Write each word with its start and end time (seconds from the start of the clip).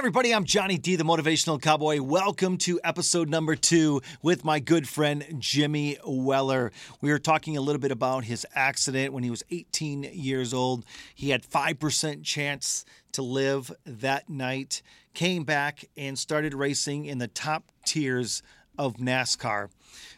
Everybody, 0.00 0.34
I'm 0.34 0.46
Johnny 0.46 0.78
D, 0.78 0.96
the 0.96 1.04
Motivational 1.04 1.60
Cowboy. 1.60 2.00
Welcome 2.00 2.56
to 2.58 2.80
episode 2.82 3.28
number 3.28 3.54
two 3.54 4.00
with 4.22 4.46
my 4.46 4.58
good 4.58 4.88
friend 4.88 5.26
Jimmy 5.38 5.98
Weller. 6.06 6.72
We 7.02 7.10
were 7.10 7.18
talking 7.18 7.58
a 7.58 7.60
little 7.60 7.82
bit 7.82 7.92
about 7.92 8.24
his 8.24 8.46
accident 8.54 9.12
when 9.12 9.24
he 9.24 9.30
was 9.30 9.42
18 9.50 10.04
years 10.04 10.54
old. 10.54 10.86
He 11.14 11.28
had 11.28 11.42
5% 11.42 12.24
chance 12.24 12.86
to 13.12 13.20
live 13.20 13.70
that 13.84 14.30
night, 14.30 14.80
came 15.12 15.44
back 15.44 15.84
and 15.98 16.18
started 16.18 16.54
racing 16.54 17.04
in 17.04 17.18
the 17.18 17.28
top 17.28 17.70
tiers 17.84 18.42
of 18.78 18.96
NASCAR. 18.96 19.68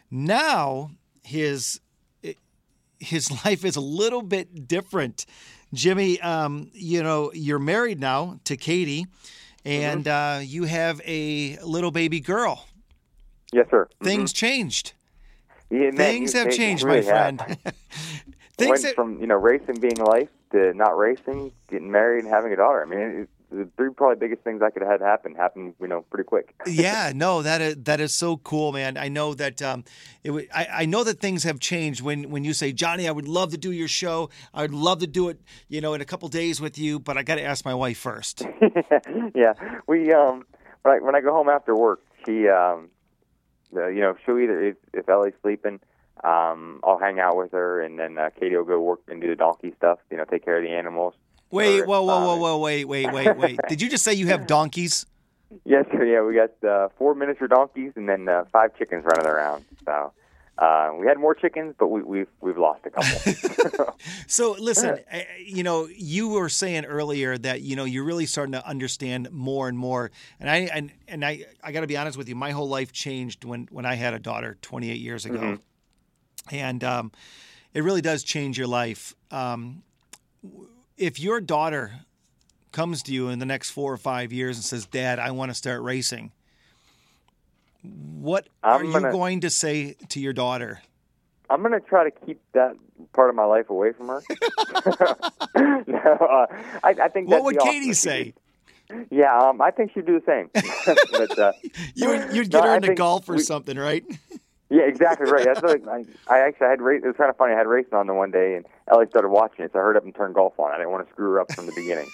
Now, 0.09 0.91
his 1.23 1.81
his 2.99 3.29
life 3.45 3.65
is 3.65 3.75
a 3.75 3.81
little 3.81 4.21
bit 4.21 4.65
different. 4.65 5.25
Jimmy, 5.73 6.21
um, 6.21 6.71
you 6.71 7.03
know, 7.03 7.31
you're 7.33 7.59
married 7.59 7.99
now 7.99 8.39
to 8.45 8.55
Katie, 8.55 9.07
and 9.65 10.05
mm-hmm. 10.05 10.39
uh, 10.39 10.41
you 10.41 10.63
have 10.63 11.01
a 11.05 11.57
little 11.59 11.91
baby 11.91 12.19
girl. 12.19 12.67
Yes, 13.51 13.67
sir. 13.69 13.87
Things 14.01 14.33
mm-hmm. 14.33 14.45
changed. 14.45 14.93
Yeah, 15.69 15.91
Things 15.91 16.33
have 16.33 16.51
changed, 16.51 16.83
really 16.83 17.01
my 17.01 17.07
friend. 17.07 17.39
Things 18.57 18.83
went 18.83 18.95
from 18.95 19.19
you 19.19 19.27
know 19.27 19.35
racing 19.35 19.79
being 19.79 19.97
life 19.97 20.29
to 20.51 20.73
not 20.73 20.97
racing, 20.97 21.51
getting 21.69 21.91
married, 21.91 22.23
and 22.25 22.33
having 22.33 22.53
a 22.53 22.55
daughter. 22.55 22.83
I 22.83 22.85
mean, 22.85 23.27
the 23.53 23.69
three 23.77 23.89
probably 23.91 24.15
biggest 24.15 24.43
things 24.43 24.61
I 24.61 24.69
could 24.69 24.81
have 24.81 24.91
had 24.91 25.01
happen 25.01 25.35
happened, 25.35 25.75
you 25.79 25.87
know, 25.87 26.01
pretty 26.09 26.25
quick. 26.25 26.53
yeah, 26.67 27.11
no, 27.13 27.41
that 27.41 27.61
is 27.61 27.75
that 27.83 28.01
is 28.01 28.13
so 28.13 28.37
cool, 28.37 28.71
man. 28.71 28.97
I 28.97 29.07
know 29.07 29.33
that 29.35 29.61
um, 29.61 29.83
it. 30.23 30.49
I, 30.53 30.67
I 30.71 30.85
know 30.85 31.03
that 31.03 31.19
things 31.19 31.43
have 31.43 31.59
changed 31.59 32.01
when 32.01 32.29
when 32.29 32.43
you 32.43 32.53
say, 32.53 32.71
Johnny, 32.71 33.07
I 33.07 33.11
would 33.11 33.27
love 33.27 33.51
to 33.51 33.57
do 33.57 33.71
your 33.71 33.87
show. 33.87 34.29
I 34.53 34.63
would 34.63 34.73
love 34.73 34.99
to 34.99 35.07
do 35.07 35.29
it, 35.29 35.39
you 35.67 35.81
know, 35.81 35.93
in 35.93 36.01
a 36.01 36.05
couple 36.05 36.27
days 36.29 36.59
with 36.59 36.77
you, 36.77 36.99
but 36.99 37.17
I 37.17 37.23
got 37.23 37.35
to 37.35 37.43
ask 37.43 37.63
my 37.63 37.75
wife 37.75 37.97
first. 37.97 38.45
yeah, 39.35 39.53
we 39.87 40.11
um 40.11 40.45
when 40.81 40.95
I 40.95 40.99
when 40.99 41.15
I 41.15 41.21
go 41.21 41.31
home 41.31 41.49
after 41.49 41.75
work, 41.75 42.01
she 42.25 42.47
um, 42.47 42.89
uh, 43.75 43.87
you 43.87 44.01
know, 44.01 44.15
she'll 44.25 44.39
either 44.39 44.61
if, 44.61 44.75
if 44.93 45.07
Ellie's 45.09 45.33
sleeping. 45.41 45.79
Um, 46.23 46.79
I'll 46.83 46.99
hang 46.99 47.19
out 47.19 47.35
with 47.35 47.51
her, 47.51 47.81
and 47.81 47.99
then 47.99 48.17
uh, 48.17 48.29
Katie 48.39 48.55
will 48.55 48.63
go 48.63 48.79
work 48.79 49.01
and 49.07 49.19
do 49.21 49.27
the 49.27 49.35
donkey 49.35 49.73
stuff. 49.77 49.99
You 50.09 50.17
know, 50.17 50.25
take 50.25 50.45
care 50.45 50.57
of 50.57 50.63
the 50.63 50.69
animals. 50.69 51.15
Wait, 51.53 51.85
whoa, 51.85 52.01
whoa, 52.01 52.25
whoa, 52.25 52.37
whoa, 52.37 52.57
wait, 52.57 52.85
wait, 52.85 53.13
wait, 53.13 53.37
wait. 53.37 53.59
Did 53.69 53.79
you 53.79 53.87
just 53.87 54.03
say 54.03 54.13
you 54.13 54.27
have 54.27 54.47
donkeys? 54.55 55.05
Yes, 55.65 55.85
sir. 55.91 56.03
Yeah, 56.03 56.23
we 56.23 56.33
got 56.33 56.67
uh, 56.67 56.89
four 56.97 57.13
miniature 57.13 57.47
donkeys 57.47 57.93
and 57.95 58.09
then 58.09 58.27
uh, 58.27 58.45
five 58.51 58.75
chickens 58.75 59.05
running 59.05 59.27
around. 59.27 59.63
So 59.85 60.11
uh, 60.57 60.91
we 60.99 61.05
had 61.05 61.19
more 61.19 61.35
chickens, 61.35 61.75
but 61.77 61.89
we, 61.89 62.01
we've 62.01 62.27
we've 62.41 62.57
lost 62.57 62.81
a 62.85 62.89
couple. 62.89 63.95
so 64.27 64.55
listen, 64.57 64.97
you 65.45 65.61
know, 65.61 65.87
you 65.95 66.29
were 66.29 66.49
saying 66.49 66.85
earlier 66.85 67.37
that 67.37 67.61
you 67.61 67.75
know 67.75 67.85
you're 67.85 68.03
really 68.03 68.25
starting 68.25 68.53
to 68.53 68.67
understand 68.67 69.31
more 69.31 69.67
and 69.69 69.77
more, 69.77 70.09
and 70.39 70.49
I 70.49 70.55
and 70.73 70.91
and 71.07 71.23
I 71.23 71.45
I 71.63 71.71
got 71.71 71.81
to 71.81 71.87
be 71.87 71.97
honest 71.97 72.17
with 72.17 72.29
you, 72.29 72.35
my 72.35 72.49
whole 72.49 72.67
life 72.67 72.91
changed 72.91 73.45
when 73.45 73.67
when 73.69 73.85
I 73.85 73.93
had 73.93 74.15
a 74.15 74.19
daughter 74.19 74.57
28 74.63 74.99
years 74.99 75.25
ago, 75.25 75.37
mm-hmm. 75.37 76.55
and 76.55 76.83
um, 76.83 77.11
it 77.75 77.83
really 77.83 78.01
does 78.01 78.23
change 78.23 78.57
your 78.57 78.67
life. 78.67 79.13
Um, 79.29 79.83
if 81.03 81.19
your 81.19 81.41
daughter 81.41 81.91
comes 82.71 83.03
to 83.03 83.13
you 83.13 83.29
in 83.29 83.39
the 83.39 83.45
next 83.45 83.71
four 83.71 83.91
or 83.91 83.97
five 83.97 84.31
years 84.31 84.57
and 84.57 84.63
says, 84.63 84.85
"Dad, 84.85 85.19
I 85.19 85.31
want 85.31 85.51
to 85.51 85.55
start 85.55 85.81
racing," 85.81 86.31
what 87.81 88.47
I'm 88.63 88.89
are 88.89 88.91
gonna, 88.91 89.07
you 89.07 89.13
going 89.13 89.41
to 89.41 89.49
say 89.49 89.95
to 90.09 90.19
your 90.19 90.33
daughter? 90.33 90.81
I'm 91.49 91.61
going 91.61 91.73
to 91.73 91.81
try 91.81 92.09
to 92.09 92.25
keep 92.25 92.41
that 92.53 92.75
part 93.11 93.29
of 93.29 93.35
my 93.35 93.43
life 93.45 93.69
away 93.69 93.91
from 93.91 94.07
her. 94.07 94.21
no, 95.87 96.17
uh, 96.19 96.45
I, 96.83 96.95
I, 97.03 97.09
think. 97.09 97.29
What 97.29 97.43
would 97.43 97.59
Katie 97.59 97.91
awesome 97.91 97.93
say? 97.93 98.33
Yeah, 99.09 99.37
um, 99.37 99.61
I 99.61 99.71
think 99.71 99.91
she'd 99.93 100.05
do 100.05 100.19
the 100.19 100.25
same. 100.25 100.49
but, 101.11 101.39
uh, 101.39 101.51
you 101.95 102.09
would, 102.09 102.33
you'd 102.33 102.49
get 102.49 102.63
no, 102.63 102.69
her 102.69 102.75
into 102.75 102.95
golf 102.95 103.27
or 103.29 103.35
we, 103.35 103.41
something, 103.41 103.77
right? 103.77 104.03
Yeah, 104.73 104.83
exactly 104.87 105.29
right. 105.29 105.45
That's 105.45 105.61
what 105.61 105.87
I, 105.87 106.03
I 106.27 106.39
actually 106.39 106.67
had 106.67 106.81
race. 106.81 107.01
It 107.03 107.07
was 107.07 107.15
kind 107.15 107.29
of 107.29 107.37
funny. 107.37 107.53
I 107.53 107.57
had 107.57 107.67
racing 107.67 107.93
on 107.93 108.07
the 108.07 108.15
one 108.15 108.31
day, 108.31 108.55
and 108.55 108.65
Ellie 108.91 109.05
started 109.07 109.29
watching 109.29 109.63
it, 109.63 109.71
so 109.71 109.77
I 109.77 109.83
heard 109.83 109.95
up 109.95 110.03
and 110.03 110.15
turned 110.15 110.33
golf 110.33 110.59
on. 110.59 110.71
I 110.71 110.77
didn't 110.77 110.89
want 110.89 111.05
to 111.05 111.13
screw 111.13 111.29
her 111.29 111.39
up 111.39 111.51
from 111.53 111.67
the 111.67 111.73
beginning. 111.75 112.09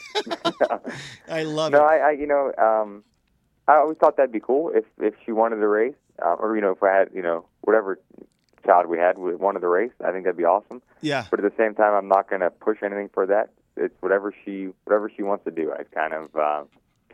I 1.30 1.44
love 1.44 1.72
no, 1.72 1.78
it. 1.78 1.82
No, 1.82 1.86
I, 1.86 1.96
I, 1.96 2.12
you 2.12 2.28
know, 2.28 2.52
um, 2.58 3.06
I 3.70 3.78
always 3.78 3.98
thought 3.98 4.18
that'd 4.18 4.34
be 4.34 4.42
cool 4.42 4.72
if 4.76 4.84
if 5.00 5.14
she 5.26 5.32
wanted 5.32 5.58
to 5.58 5.68
race, 5.70 5.96
uh, 6.22 6.34
or 6.34 6.54
you 6.56 6.62
know, 6.62 6.72
if 6.72 6.84
I 6.84 6.94
had, 6.94 7.10
you 7.14 7.22
know, 7.22 7.46
whatever 7.62 7.98
child 8.66 8.88
we 8.88 8.98
had 8.98 9.18
wanted 9.18 9.62
to 9.62 9.68
race. 9.70 9.94
I 10.06 10.12
think 10.12 10.26
that'd 10.26 10.36
be 10.36 10.44
awesome. 10.44 10.82
Yeah. 11.00 11.28
But 11.32 11.42
at 11.42 11.50
the 11.50 11.58
same 11.58 11.76
time, 11.76 11.94
I'm 11.94 12.10
not 12.10 12.30
going 12.30 12.42
to 12.42 12.50
push 12.50 12.80
anything 12.84 13.10
for 13.14 13.26
that. 13.28 13.52
It's 13.78 13.96
whatever 14.02 14.34
she 14.44 14.68
whatever 14.84 15.10
she 15.16 15.24
wants 15.24 15.46
to 15.46 15.52
do. 15.52 15.72
I 15.72 15.84
kind 15.96 16.14
of 16.14 16.36
uh, 16.36 16.64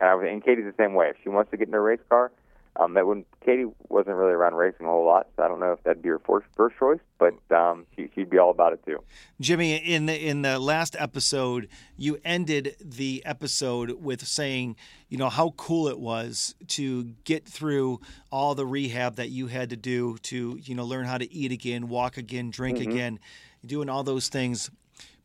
kind 0.00 0.12
of, 0.12 0.26
and 0.26 0.44
Katie's 0.44 0.64
the 0.64 0.74
same 0.76 0.94
way. 0.94 1.10
If 1.10 1.16
she 1.22 1.28
wants 1.28 1.52
to 1.52 1.56
get 1.56 1.68
in 1.68 1.74
a 1.74 1.80
race 1.80 2.00
car 2.08 2.32
um, 2.78 2.94
that 2.94 3.06
when 3.06 3.24
Katie 3.44 3.66
wasn't 3.88 4.16
really 4.16 4.32
around 4.32 4.54
racing 4.54 4.86
a 4.86 4.88
whole 4.88 5.04
lot, 5.04 5.28
so 5.36 5.42
I 5.42 5.48
don't 5.48 5.60
know 5.60 5.72
if 5.72 5.82
that'd 5.84 6.02
be 6.02 6.08
her 6.08 6.18
first, 6.18 6.46
first 6.56 6.76
choice, 6.78 7.00
but 7.18 7.34
um, 7.54 7.86
she, 7.94 8.10
would 8.16 8.30
be 8.30 8.38
all 8.38 8.50
about 8.50 8.72
it 8.72 8.84
too. 8.84 9.02
Jimmy, 9.40 9.76
in 9.76 10.06
the 10.06 10.16
in 10.16 10.42
the 10.42 10.58
last 10.58 10.96
episode, 10.98 11.68
you 11.96 12.18
ended 12.24 12.76
the 12.84 13.22
episode 13.24 13.92
with 14.02 14.26
saying, 14.26 14.76
you 15.08 15.18
know, 15.18 15.28
how 15.28 15.50
cool 15.56 15.88
it 15.88 15.98
was 15.98 16.54
to 16.68 17.04
get 17.24 17.46
through 17.46 18.00
all 18.30 18.54
the 18.54 18.66
rehab 18.66 19.16
that 19.16 19.30
you 19.30 19.46
had 19.46 19.70
to 19.70 19.76
do 19.76 20.18
to, 20.18 20.58
you 20.62 20.74
know, 20.74 20.84
learn 20.84 21.06
how 21.06 21.18
to 21.18 21.32
eat 21.32 21.52
again, 21.52 21.88
walk 21.88 22.16
again, 22.16 22.50
drink 22.50 22.78
mm-hmm. 22.78 22.90
again, 22.90 23.20
doing 23.64 23.88
all 23.88 24.02
those 24.02 24.28
things. 24.28 24.70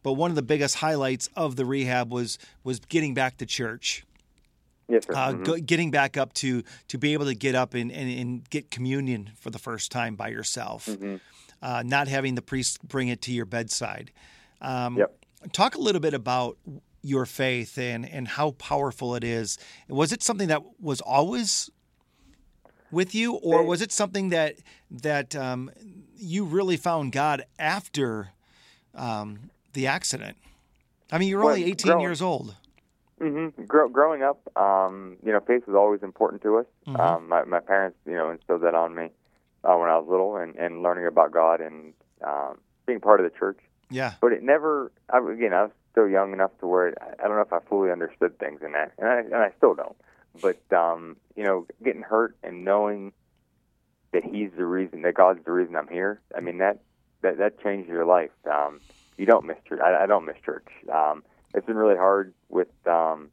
But 0.04 0.14
one 0.14 0.32
of 0.32 0.36
the 0.36 0.42
biggest 0.42 0.76
highlights 0.76 1.30
of 1.36 1.56
the 1.56 1.66
rehab 1.66 2.12
was 2.12 2.38
was 2.64 2.80
getting 2.80 3.14
back 3.14 3.38
to 3.38 3.46
church. 3.46 4.06
Yes, 4.92 5.06
sir. 5.06 5.14
Uh, 5.14 5.32
mm-hmm. 5.32 5.44
go, 5.44 5.58
getting 5.58 5.92
back 5.92 6.18
up 6.18 6.34
to 6.34 6.64
to 6.90 6.98
be 6.98 7.14
able 7.14 7.26
to 7.26 7.36
get 7.36 7.56
up 7.56 7.74
and, 7.74 7.92
and, 7.92 8.12
and 8.12 8.50
get 8.50 8.70
communion 8.70 9.32
for 9.40 9.50
the 9.50 9.60
first 9.60 9.92
time 9.92 10.16
by 10.16 10.28
yourself, 10.28 10.88
mm-hmm. 10.88 11.16
uh, 11.62 11.84
not 11.86 12.08
having 12.08 12.36
the 12.36 12.42
priest 12.42 12.86
bring 12.88 13.08
it 13.08 13.22
to 13.24 13.32
your 13.32 13.46
bedside. 13.46 14.12
Um, 14.62 14.98
yep. 14.98 15.18
Talk 15.54 15.76
a 15.76 15.80
little 15.80 16.02
bit 16.02 16.14
about 16.14 16.58
your 17.02 17.26
faith 17.26 17.78
and, 17.78 18.08
and 18.08 18.28
how 18.28 18.52
powerful 18.52 19.16
it 19.16 19.24
is. 19.24 19.58
Was 19.88 20.12
it 20.12 20.22
something 20.22 20.50
that 20.50 20.62
was 20.80 21.02
always 21.02 21.70
with 22.92 23.16
you, 23.16 23.36
or 23.36 23.64
was 23.64 23.82
it 23.82 23.92
something 23.92 24.30
that 24.30 24.56
that 24.92 25.36
um, 25.36 25.72
you 26.16 26.44
really 26.46 26.78
found 26.78 27.12
God 27.12 27.46
after 27.58 28.30
um, 28.94 29.50
the 29.74 29.88
accident? 29.88 30.38
I 31.12 31.18
mean, 31.18 31.30
you're 31.30 31.44
only 31.44 31.66
18 31.66 31.92
growing, 31.92 32.02
years 32.02 32.22
old. 32.22 32.56
Mm-hmm. 33.22 33.66
Grow, 33.66 33.88
growing 33.88 34.24
up, 34.24 34.42
um, 34.58 35.18
you 35.24 35.32
know, 35.32 35.40
faith 35.40 35.68
was 35.68 35.76
always 35.76 36.02
important 36.02 36.42
to 36.42 36.58
us. 36.58 36.66
Mm-hmm. 36.88 37.00
Um, 37.00 37.30
my, 37.30 37.44
my 37.44 37.60
parents, 37.60 37.98
you 38.06 38.14
know, 38.14 38.32
instilled 38.32 38.64
that 38.64 38.74
on 38.74 38.96
me 38.96 39.10
uh, 39.64 39.76
when 39.76 39.90
I 39.90 39.98
was 39.98 40.08
little, 40.10 40.38
and, 40.38 40.56
and 40.56 40.82
learning 40.82 41.06
about 41.06 41.32
God 41.32 41.62
and 41.62 41.94
um, 42.26 42.58
being 42.86 43.00
part 43.00 43.20
of 43.20 43.32
the 43.32 43.38
church. 43.38 43.60
Yeah. 43.92 44.14
But 44.22 44.32
it 44.32 44.42
never. 44.42 44.92
I, 45.10 45.20
again, 45.20 45.54
I 45.54 45.64
was 45.64 45.72
still 45.92 46.08
young 46.08 46.34
enough 46.34 46.52
to 46.62 46.68
where 46.68 46.88
it, 46.88 46.98
I 47.02 47.28
don't 47.28 47.36
know 47.36 47.42
if 47.42 47.54
I 47.54 47.60
fully 47.70 47.92
understood 47.92 48.40
things 48.40 48.62
in 48.66 48.72
that, 48.72 48.94
and 48.98 49.08
I, 49.08 49.20
and 49.20 49.36
I 49.36 49.52
still 49.58 49.76
don't. 49.76 49.96
But 50.42 50.62
um, 50.76 51.18
you 51.36 51.44
know, 51.44 51.68
getting 51.84 52.02
hurt 52.02 52.38
and 52.42 52.64
knowing 52.66 53.12
that 54.14 54.24
He's 54.24 54.50
the 54.58 54.66
reason, 54.66 55.02
that 55.04 55.14
God's 55.14 55.44
the 55.46 55.52
reason 55.52 55.76
I'm 55.76 55.90
here. 55.90 56.22
I 56.36 56.40
mean, 56.40 56.58
that 56.60 56.80
that 57.22 57.38
that 57.38 57.62
changes 57.62 57.90
your 57.90 58.06
life. 58.06 58.32
Um, 58.50 58.80
you 59.18 59.26
don't 59.26 59.46
miss 59.46 59.58
church. 59.68 59.82
I, 59.84 60.04
I 60.04 60.06
don't 60.08 60.26
miss 60.26 60.38
church. 60.44 60.68
Um, 60.92 61.24
it's 61.54 61.66
been 61.66 61.76
really 61.76 61.98
hard 61.98 62.34
with 62.50 62.70
um, 62.88 63.30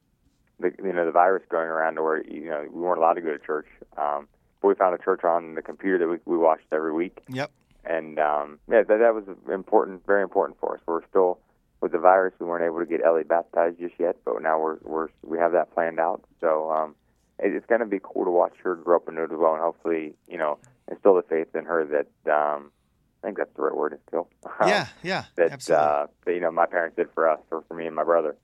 the 0.59 0.71
you 0.83 0.93
know 0.93 1.05
the 1.05 1.11
virus 1.11 1.43
going 1.49 1.67
around, 1.67 1.95
to 1.95 2.03
where 2.03 2.25
you 2.25 2.49
know 2.49 2.65
we 2.71 2.81
weren't 2.81 2.99
allowed 2.99 3.13
to 3.13 3.21
go 3.21 3.31
to 3.31 3.39
church. 3.39 3.67
Um, 3.97 4.27
but 4.61 4.67
we 4.67 4.75
found 4.75 4.93
a 4.93 5.03
church 5.03 5.23
on 5.23 5.55
the 5.55 5.61
computer 5.61 5.97
that 5.99 6.07
we, 6.07 6.17
we 6.25 6.37
watched 6.37 6.65
every 6.71 6.93
week. 6.93 7.21
Yep. 7.29 7.51
And 7.85 8.19
um, 8.19 8.59
yeah, 8.69 8.83
that 8.83 8.99
that 8.99 9.13
was 9.15 9.23
important, 9.51 10.05
very 10.05 10.21
important 10.21 10.59
for 10.59 10.75
us. 10.75 10.81
We're 10.85 11.05
still 11.07 11.39
with 11.81 11.91
the 11.93 11.97
virus, 11.97 12.33
we 12.39 12.45
weren't 12.45 12.65
able 12.65 12.79
to 12.79 12.85
get 12.85 13.05
Ellie 13.05 13.23
baptized 13.23 13.79
just 13.79 13.95
yet, 13.99 14.17
but 14.25 14.41
now 14.41 14.59
we're 14.59 14.77
we're 14.83 15.07
we 15.23 15.37
have 15.37 15.53
that 15.53 15.73
planned 15.73 15.99
out. 15.99 16.21
So 16.41 16.71
um, 16.71 16.95
it, 17.39 17.53
it's 17.53 17.65
going 17.65 17.79
to 17.79 17.87
be 17.87 17.99
cool 18.01 18.25
to 18.25 18.31
watch 18.31 18.53
her 18.63 18.75
grow 18.75 18.97
up 18.97 19.07
into 19.07 19.23
it 19.23 19.31
as 19.31 19.37
well, 19.37 19.53
and 19.53 19.61
hopefully, 19.61 20.13
you 20.27 20.37
know, 20.37 20.57
instill 20.91 21.15
the 21.15 21.21
faith 21.21 21.55
in 21.55 21.65
her 21.65 21.85
that 21.85 22.31
um, 22.31 22.71
I 23.21 23.27
think 23.27 23.37
that's 23.37 23.53
the 23.55 23.61
right 23.61 23.75
word 23.75 23.99
still. 24.07 24.29
Yeah, 24.65 24.87
yeah, 25.03 25.23
that, 25.35 25.51
absolutely. 25.51 25.85
Uh, 25.85 26.07
that 26.25 26.33
you 26.33 26.41
know 26.41 26.51
my 26.51 26.65
parents 26.65 26.95
did 26.95 27.07
for 27.13 27.29
us, 27.29 27.39
or 27.51 27.63
for 27.67 27.73
me 27.73 27.85
and 27.85 27.95
my 27.95 28.03
brother. 28.03 28.35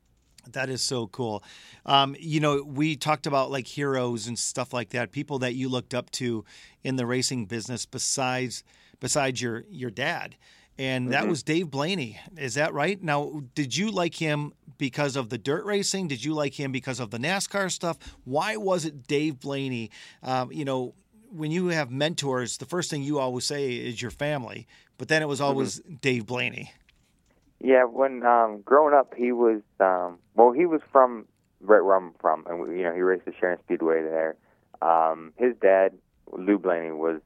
That 0.51 0.69
is 0.69 0.81
so 0.81 1.07
cool. 1.07 1.43
Um, 1.85 2.15
you 2.19 2.39
know, 2.39 2.63
we 2.63 2.95
talked 2.95 3.25
about 3.27 3.51
like 3.51 3.67
heroes 3.67 4.27
and 4.27 4.37
stuff 4.37 4.73
like 4.73 4.89
that, 4.89 5.11
people 5.11 5.39
that 5.39 5.55
you 5.55 5.69
looked 5.69 5.93
up 5.93 6.11
to 6.11 6.45
in 6.83 6.95
the 6.95 7.05
racing 7.05 7.45
business 7.45 7.85
besides 7.85 8.63
besides 8.99 9.41
your 9.41 9.65
your 9.69 9.91
dad. 9.91 10.35
And 10.77 11.13
that 11.13 11.21
mm-hmm. 11.21 11.29
was 11.29 11.43
Dave 11.43 11.71
Blaney. 11.71 12.19
Is 12.37 12.55
that 12.55 12.73
right? 12.73 13.01
Now, 13.01 13.43
did 13.53 13.77
you 13.77 13.91
like 13.91 14.15
him 14.15 14.51
because 14.77 15.15
of 15.15 15.29
the 15.29 15.37
dirt 15.37 15.63
racing? 15.63 16.09
Did 16.09 16.23
you 16.23 16.33
like 16.33 16.59
him 16.59 16.73
because 16.73 16.99
of 16.99 17.11
the 17.11 17.17
NASCAR 17.17 17.71
stuff? 17.71 17.97
Why 18.25 18.57
was 18.57 18.83
it 18.83 19.07
Dave 19.07 19.39
Blaney? 19.39 19.89
Um, 20.21 20.51
you 20.51 20.65
know, 20.65 20.93
when 21.31 21.51
you 21.51 21.67
have 21.67 21.91
mentors, 21.91 22.57
the 22.57 22.65
first 22.65 22.89
thing 22.89 23.03
you 23.03 23.19
always 23.19 23.45
say 23.45 23.73
is 23.73 24.01
your 24.01 24.11
family, 24.11 24.67
but 24.97 25.07
then 25.07 25.21
it 25.21 25.27
was 25.27 25.39
mm-hmm. 25.39 25.47
always 25.47 25.79
mm-hmm. 25.79 25.95
Dave 25.95 26.25
Blaney. 26.25 26.71
Yeah, 27.59 27.85
when 27.85 28.25
um, 28.25 28.61
growing 28.61 28.93
up, 28.93 29.13
he 29.15 29.31
was 29.31 29.61
um, 29.79 30.19
well, 30.35 30.51
he 30.51 30.65
was 30.65 30.81
from 30.91 31.25
right 31.61 31.81
where 31.81 31.95
I'm 31.95 32.13
from, 32.19 32.45
and 32.47 32.59
we, 32.59 32.77
you 32.77 32.83
know 32.83 32.93
he 32.93 33.01
raced 33.01 33.25
the 33.25 33.33
Sharon 33.39 33.59
Speedway 33.63 34.03
there. 34.03 34.35
Um, 34.81 35.33
his 35.37 35.55
dad, 35.61 35.93
Lou 36.31 36.59
Blaney, 36.59 36.91
was 36.91 37.21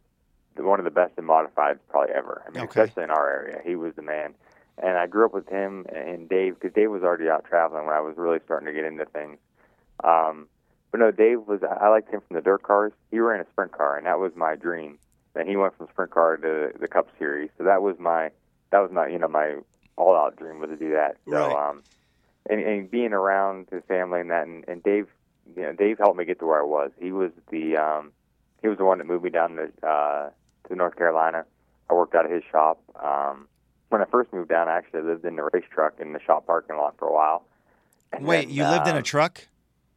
the, 0.55 0.63
one 0.63 0.79
of 0.79 0.85
the 0.85 0.91
best 0.91 1.13
in 1.17 1.25
modifieds 1.25 1.79
probably 1.89 2.13
ever. 2.13 2.43
I 2.47 2.51
mean, 2.51 2.63
Okay. 2.63 2.81
especially 2.81 3.03
in 3.03 3.11
our 3.11 3.29
area, 3.29 3.59
he 3.65 3.75
was 3.75 3.95
the 3.95 4.01
man. 4.01 4.35
And 4.81 4.97
I 4.97 5.07
grew 5.07 5.25
up 5.25 5.33
with 5.33 5.49
him 5.49 5.85
and 5.93 6.29
Dave 6.29 6.55
because 6.55 6.73
Dave 6.73 6.89
was 6.89 7.03
already 7.03 7.29
out 7.29 7.43
traveling 7.43 7.85
when 7.85 7.95
I 7.95 7.99
was 7.99 8.15
really 8.15 8.39
starting 8.45 8.65
to 8.67 8.73
get 8.73 8.85
into 8.85 9.05
things. 9.05 9.37
Um, 10.03 10.47
but 10.91 10.99
no, 10.99 11.11
Dave 11.11 11.41
was. 11.47 11.61
I 11.63 11.89
liked 11.89 12.11
him 12.11 12.21
from 12.27 12.35
the 12.35 12.41
dirt 12.41 12.63
cars. 12.63 12.93
He 13.11 13.19
ran 13.19 13.39
a 13.41 13.49
sprint 13.51 13.71
car, 13.71 13.97
and 13.97 14.05
that 14.07 14.19
was 14.19 14.31
my 14.35 14.55
dream. 14.55 14.97
Then 15.33 15.47
he 15.47 15.55
went 15.55 15.77
from 15.77 15.87
sprint 15.91 16.11
car 16.11 16.37
to 16.37 16.71
the 16.79 16.87
Cup 16.87 17.07
Series, 17.19 17.49
so 17.57 17.63
that 17.63 17.81
was 17.81 17.97
my 17.99 18.31
that 18.71 18.79
was 18.79 18.91
my 18.91 19.07
you 19.07 19.19
know 19.19 19.27
my 19.27 19.57
all 19.97 20.15
out 20.15 20.35
dream 20.37 20.59
was 20.59 20.69
to 20.69 20.77
do 20.77 20.91
that. 20.91 21.17
So 21.25 21.31
Right. 21.31 21.69
um, 21.69 21.83
and, 22.49 22.61
and 22.61 22.89
being 22.89 23.13
around 23.13 23.67
his 23.71 23.83
family 23.87 24.21
and 24.21 24.31
that, 24.31 24.47
and, 24.47 24.63
and 24.67 24.81
Dave, 24.81 25.07
you 25.55 25.61
know, 25.61 25.73
Dave 25.73 25.97
helped 25.99 26.17
me 26.17 26.25
get 26.25 26.39
to 26.39 26.45
where 26.45 26.61
I 26.61 26.65
was. 26.65 26.91
He 26.99 27.11
was 27.11 27.31
the 27.51 27.77
um, 27.77 28.11
he 28.61 28.67
was 28.67 28.77
the 28.77 28.85
one 28.85 28.97
that 28.97 29.07
moved 29.07 29.23
me 29.23 29.29
down 29.29 29.55
to 29.57 29.87
uh, 29.87 30.29
to 30.67 30.75
North 30.75 30.95
Carolina. 30.95 31.45
I 31.89 31.93
worked 31.93 32.15
out 32.15 32.25
of 32.25 32.31
his 32.31 32.43
shop. 32.51 32.81
Um, 33.01 33.47
when 33.89 34.01
I 34.01 34.05
first 34.05 34.31
moved 34.31 34.49
down, 34.49 34.67
I 34.67 34.77
actually 34.77 35.01
lived 35.01 35.25
in 35.25 35.35
the 35.35 35.49
race 35.53 35.65
truck 35.71 35.99
in 35.99 36.13
the 36.13 36.19
shop 36.19 36.45
parking 36.47 36.77
lot 36.77 36.95
for 36.97 37.07
a 37.07 37.13
while. 37.13 37.45
And 38.11 38.25
Wait, 38.25 38.47
then, 38.47 38.55
you 38.55 38.63
lived 38.63 38.87
in 38.87 38.95
a 38.95 38.99
um, 38.99 39.03
truck? 39.03 39.47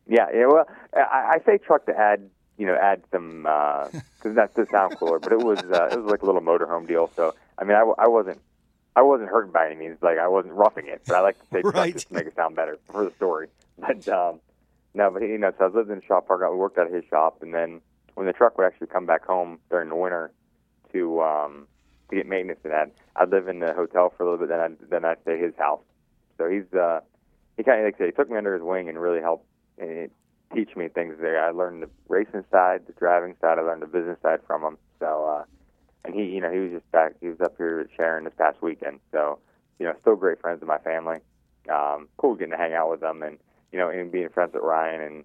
Yeah, 0.07 0.27
yeah. 0.35 0.47
Well, 0.47 0.67
I, 0.95 1.35
I 1.35 1.39
say 1.47 1.59
truck 1.59 1.87
to 1.87 1.97
add, 1.99 2.29
you 2.59 2.67
know, 2.67 2.75
add 2.81 3.03
some 3.13 3.43
because 4.19 4.35
that's 4.37 4.55
to 4.57 4.67
sound 4.71 4.97
cooler. 4.99 5.19
But 5.19 5.33
it 5.33 5.39
was 5.41 5.59
uh, 5.61 5.89
it 5.93 6.01
was 6.03 6.11
like 6.11 6.23
a 6.23 6.27
little 6.27 6.41
motorhome 6.41 6.87
deal. 6.87 7.11
So 7.17 7.35
I 7.59 7.65
mean, 7.65 7.77
I, 7.77 7.83
I 7.99 8.09
wasn't 8.09 8.41
I 8.95 9.03
wasn't 9.03 9.31
hurt 9.31 9.53
by 9.53 9.67
any 9.67 9.77
means. 9.77 9.99
Like 10.03 10.19
I 10.19 10.29
wasn't 10.29 10.55
roughing 10.55 10.87
it, 10.87 11.03
but 11.07 11.17
I 11.17 11.21
like 11.21 11.39
to 11.39 11.47
say 11.53 11.61
truck 11.63 11.75
Right. 11.75 11.93
just 11.95 12.09
to 12.09 12.15
make 12.15 12.27
it 12.27 12.35
sound 12.37 12.57
better 12.57 12.79
for 12.91 13.05
the 13.05 13.13
story. 13.13 13.49
But 13.79 14.07
um, 14.09 14.41
no, 14.95 15.11
but 15.11 15.23
you 15.23 15.39
know, 15.39 15.53
so 15.59 15.65
I 15.65 15.69
lived 15.69 15.91
in 15.91 15.97
the 16.01 16.05
shop 16.05 16.27
park. 16.29 16.43
I 16.45 16.51
worked 16.51 16.79
out 16.79 16.87
of 16.87 16.93
his 16.93 17.05
shop, 17.09 17.39
and 17.43 17.55
then 17.55 17.81
when 18.15 18.27
the 18.27 18.33
truck 18.33 18.59
would 18.59 18.67
actually 18.67 18.89
come 18.89 19.07
back 19.07 19.25
home 19.25 19.59
during 19.71 19.89
the 19.89 19.97
winter 19.97 20.31
to 20.93 21.23
um, 21.23 21.67
to 22.11 22.17
get 22.17 22.27
maintenance 22.29 22.61
and 22.65 22.73
that, 22.73 22.91
I'd 23.17 23.31
live 23.31 23.49
in 23.49 23.61
the 23.61 23.73
hotel 23.73 24.13
for 24.15 24.25
a 24.25 24.31
little 24.31 24.39
bit. 24.47 24.49
Then 24.51 24.61
I 24.61 24.69
then 24.91 25.05
I'd 25.05 25.23
stay 25.23 25.35
at 25.35 25.41
his 25.41 25.55
house. 25.57 25.81
So 26.37 26.49
he's 26.51 26.71
uh, 26.79 27.01
he 27.57 27.63
kind 27.63 27.81
of 27.81 27.87
like 27.87 27.95
I 27.95 27.99
say, 27.99 28.07
he 28.07 28.13
took 28.13 28.29
me 28.31 28.37
under 28.37 28.53
his 28.53 28.63
wing 28.63 28.89
and 28.91 29.01
really 29.01 29.21
helped 29.23 29.47
uh, 29.81 30.07
teach 30.55 30.77
me 30.77 30.89
things 30.89 31.17
there. 31.21 31.45
I 31.45 31.51
learned 31.51 31.83
the 31.83 31.91
racing 32.09 32.45
side, 32.51 32.83
the 32.87 32.93
driving 32.93 33.35
side. 33.41 33.59
I 33.59 33.63
learned 33.63 33.83
the 33.83 33.87
business 33.87 34.19
side 34.23 34.41
from 34.47 34.63
him. 34.63 34.79
So, 35.01 35.25
uh, 35.25 35.45
and 36.05 36.15
he, 36.15 36.25
you 36.25 36.41
know, 36.41 36.51
he 36.51 36.59
was 36.59 36.73
just 36.73 36.91
back. 36.93 37.15
He 37.21 37.29
was 37.29 37.41
up 37.41 37.55
here 37.57 37.81
at 37.81 37.89
Sharon 37.97 38.25
this 38.25 38.35
past 38.37 38.61
weekend. 38.61 39.01
So, 39.13 39.39
you 39.79 39.87
know, 39.87 39.95
still 40.01 40.17
great 40.17 40.41
friends 40.41 40.63
of 40.63 40.69
my 40.69 40.79
family. 40.79 41.19
Um, 41.73 42.09
cool 42.17 42.35
getting 42.35 42.53
to 42.53 42.59
hang 42.59 42.75
out 42.75 42.91
with 42.91 43.01
them, 43.01 43.23
and 43.23 43.39
you 43.71 43.79
know, 43.79 43.89
and 43.89 44.11
being 44.11 44.29
friends 44.29 44.53
with 44.53 44.65
Ryan 44.65 45.01
and 45.01 45.25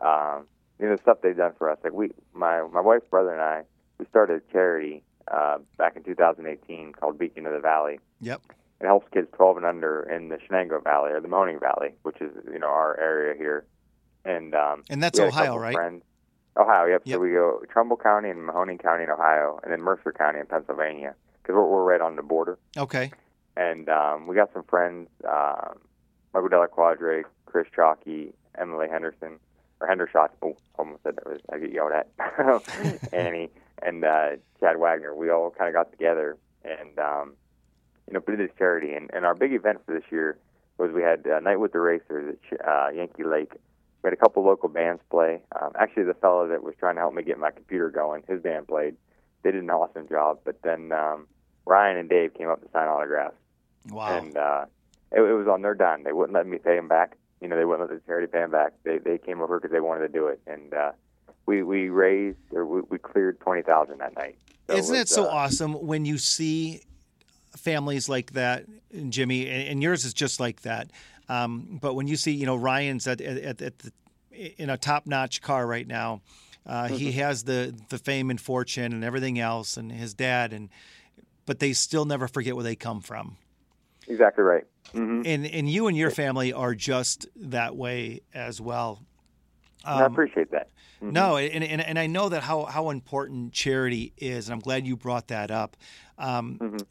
um, 0.00 0.46
you 0.78 0.86
know 0.86 0.96
the 0.96 1.02
stuff 1.02 1.18
they've 1.22 1.36
done 1.36 1.52
for 1.56 1.70
us. 1.70 1.78
Like 1.82 1.92
we, 1.92 2.10
my 2.34 2.62
my 2.72 2.80
wife's 2.80 3.06
brother 3.08 3.32
and 3.32 3.40
I, 3.40 3.62
we 3.98 4.06
started 4.06 4.42
a 4.42 4.52
charity 4.52 5.02
uh, 5.32 5.58
back 5.76 5.96
in 5.96 6.02
2018 6.02 6.92
called 6.92 7.18
Beacon 7.18 7.46
of 7.46 7.52
the 7.52 7.60
Valley. 7.60 8.00
Yep. 8.20 8.42
It 8.80 8.86
helps 8.86 9.08
kids 9.12 9.26
12 9.34 9.58
and 9.58 9.66
under 9.66 10.02
in 10.02 10.28
the 10.28 10.36
Shenango 10.36 10.82
Valley 10.82 11.10
or 11.10 11.20
the 11.20 11.28
Mahoning 11.28 11.60
Valley, 11.60 11.94
which 12.02 12.20
is 12.20 12.30
you 12.52 12.58
know 12.58 12.68
our 12.68 12.98
area 13.00 13.34
here. 13.36 13.64
And 14.24 14.54
um, 14.54 14.84
And 14.90 15.02
that's 15.02 15.18
we 15.18 15.24
had 15.24 15.32
a 15.32 15.36
Ohio, 15.36 15.56
right? 15.56 15.74
Friends. 15.74 16.02
Ohio, 16.56 16.86
yep. 16.86 17.02
Yep. 17.04 17.16
So 17.16 17.20
we 17.20 17.30
go 17.30 17.62
Trumbull 17.70 17.96
County 17.96 18.30
and 18.30 18.40
Mahoning 18.40 18.82
County 18.82 19.04
in 19.04 19.10
Ohio, 19.10 19.60
and 19.62 19.72
then 19.72 19.80
Mercer 19.80 20.12
County 20.12 20.40
in 20.40 20.46
Pennsylvania, 20.46 21.14
because 21.42 21.54
we're, 21.54 21.66
we're 21.66 21.84
right 21.84 22.00
on 22.00 22.16
the 22.16 22.22
border. 22.22 22.58
Okay. 22.76 23.12
And 23.56 23.88
um, 23.88 24.26
we 24.26 24.34
got 24.34 24.52
some 24.52 24.64
friends, 24.64 25.08
um, 25.28 25.78
Michael 26.34 26.48
Della 26.48 26.68
Quadre, 26.68 27.22
Chris 27.46 27.66
Chalky, 27.74 28.32
Emily 28.56 28.88
Henderson, 28.90 29.38
or 29.80 29.88
Hendershot. 29.88 30.30
Oh, 30.42 30.56
almost 30.78 31.02
said 31.04 31.16
that. 31.16 31.26
Was, 31.26 31.40
I 31.52 31.58
get 31.58 31.72
yelled 31.72 31.92
at. 31.92 32.08
Annie 33.12 33.50
and 33.82 34.04
uh, 34.04 34.30
Chad 34.60 34.78
Wagner. 34.78 35.14
We 35.14 35.30
all 35.30 35.50
kind 35.50 35.68
of 35.68 35.74
got 35.74 35.90
together 35.90 36.36
and 36.64 36.98
um, 36.98 37.34
you 38.06 38.14
know 38.14 38.20
put 38.20 38.36
this 38.38 38.50
charity. 38.58 38.94
And, 38.94 39.10
and 39.12 39.24
our 39.24 39.34
big 39.34 39.52
event 39.52 39.78
for 39.86 39.94
this 39.94 40.04
year 40.10 40.38
was 40.78 40.92
we 40.92 41.02
had 41.02 41.26
uh, 41.26 41.40
Night 41.40 41.60
with 41.60 41.72
the 41.72 41.80
Racers 41.80 42.36
at 42.52 42.68
uh, 42.68 42.88
Yankee 42.94 43.24
Lake. 43.24 43.52
We 44.02 44.08
had 44.08 44.12
a 44.12 44.16
couple 44.16 44.44
local 44.44 44.68
bands 44.68 45.02
play. 45.10 45.40
Um, 45.60 45.72
actually, 45.78 46.04
the 46.04 46.14
fellow 46.14 46.46
that 46.48 46.62
was 46.62 46.74
trying 46.78 46.94
to 46.94 47.00
help 47.00 47.14
me 47.14 47.22
get 47.22 47.38
my 47.38 47.50
computer 47.50 47.90
going, 47.90 48.22
his 48.28 48.40
band 48.40 48.68
played. 48.68 48.94
They 49.42 49.50
did 49.50 49.62
an 49.62 49.70
awesome 49.70 50.08
job. 50.08 50.38
But 50.44 50.62
then 50.62 50.92
um, 50.92 51.26
Ryan 51.66 51.96
and 51.96 52.08
Dave 52.08 52.34
came 52.34 52.48
up 52.48 52.62
to 52.62 52.68
sign 52.72 52.88
autographs 52.88 53.34
Wow. 53.90 54.18
and 54.18 54.36
uh, 54.36 54.66
it, 55.12 55.20
it 55.20 55.32
was 55.32 55.46
on 55.48 55.62
their 55.62 55.74
dime. 55.74 56.04
They 56.04 56.12
wouldn't 56.12 56.34
let 56.34 56.46
me 56.46 56.58
pay 56.58 56.76
them 56.76 56.88
back. 56.88 57.16
You 57.40 57.48
know, 57.48 57.56
they 57.56 57.64
wouldn't 57.64 57.88
let 57.88 57.98
the 57.98 58.04
charity 58.06 58.26
pay 58.26 58.40
them 58.40 58.50
back. 58.50 58.72
They 58.84 58.98
they 58.98 59.18
came 59.18 59.40
over 59.40 59.58
because 59.58 59.72
they 59.72 59.80
wanted 59.80 60.00
to 60.00 60.12
do 60.12 60.26
it, 60.26 60.40
and 60.46 60.74
uh, 60.74 60.92
we 61.46 61.62
we 61.62 61.88
raised 61.88 62.38
or 62.52 62.66
we, 62.66 62.80
we 62.90 62.98
cleared 62.98 63.40
twenty 63.40 63.62
thousand 63.62 63.98
that 63.98 64.16
night. 64.16 64.36
So 64.68 64.76
Isn't 64.76 64.92
was, 64.92 65.00
it 65.02 65.08
so 65.08 65.24
uh, 65.24 65.28
awesome 65.28 65.74
when 65.86 66.04
you 66.04 66.18
see 66.18 66.82
families 67.56 68.08
like 68.08 68.32
that, 68.32 68.66
Jimmy, 69.08 69.48
and, 69.48 69.68
and 69.68 69.82
yours 69.82 70.04
is 70.04 70.12
just 70.12 70.40
like 70.40 70.62
that. 70.62 70.90
Um, 71.28 71.78
but 71.80 71.94
when 71.94 72.06
you 72.08 72.16
see, 72.16 72.32
you 72.32 72.46
know, 72.46 72.56
Ryan's 72.56 73.06
at, 73.06 73.20
at, 73.20 73.60
at 73.62 73.78
the, 73.78 73.92
in 74.56 74.70
a 74.70 74.76
top-notch 74.78 75.42
car 75.42 75.66
right 75.66 75.86
now, 75.86 76.22
uh, 76.66 76.88
he 76.88 77.12
Mm-hmm. 77.12 77.20
has 77.20 77.44
the 77.44 77.74
the 77.88 77.98
fame 77.98 78.30
and 78.30 78.40
fortune 78.40 78.92
and 78.92 79.02
everything 79.04 79.38
else, 79.38 79.76
and 79.76 79.90
his 79.90 80.14
dad, 80.14 80.52
and 80.52 80.68
but 81.46 81.58
they 81.60 81.72
still 81.72 82.04
never 82.04 82.28
forget 82.28 82.54
where 82.54 82.64
they 82.64 82.76
come 82.76 83.00
from. 83.00 83.36
exactly 84.06 84.44
right? 84.44 84.64
hmm 84.92 85.22
And 85.24 85.46
and 85.46 85.68
you 85.68 85.86
and 85.86 85.96
your 85.96 86.10
family 86.10 86.52
are 86.52 86.74
just 86.74 87.26
that 87.36 87.74
way 87.76 88.20
as 88.34 88.60
well. 88.60 89.02
I 89.84 90.04
Um, 90.04 90.12
appreciate 90.12 90.50
that. 90.50 90.68
Mhm. 91.02 91.12
No, 91.12 91.36
and, 91.36 91.64
and 91.64 91.80
and 91.80 91.98
I 91.98 92.06
know 92.06 92.28
that 92.28 92.42
how 92.42 92.64
how 92.64 92.90
important 92.90 93.52
charity 93.52 94.12
is, 94.18 94.48
and 94.48 94.54
I'm 94.54 94.60
glad 94.60 94.86
you 94.86 94.96
brought 94.96 95.28
that 95.28 95.50
up. 95.50 95.76
Um, 96.18 96.58
Mhm. 96.60 96.86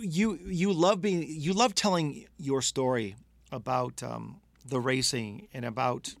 You 0.00 0.38
you 0.44 0.72
love 0.72 1.00
being 1.00 1.24
you 1.28 1.52
love 1.52 1.74
telling 1.74 2.26
your 2.38 2.62
story 2.62 3.16
about 3.52 4.02
um, 4.02 4.40
the 4.64 4.80
racing 4.80 5.48
and 5.54 5.64
about 5.64 6.14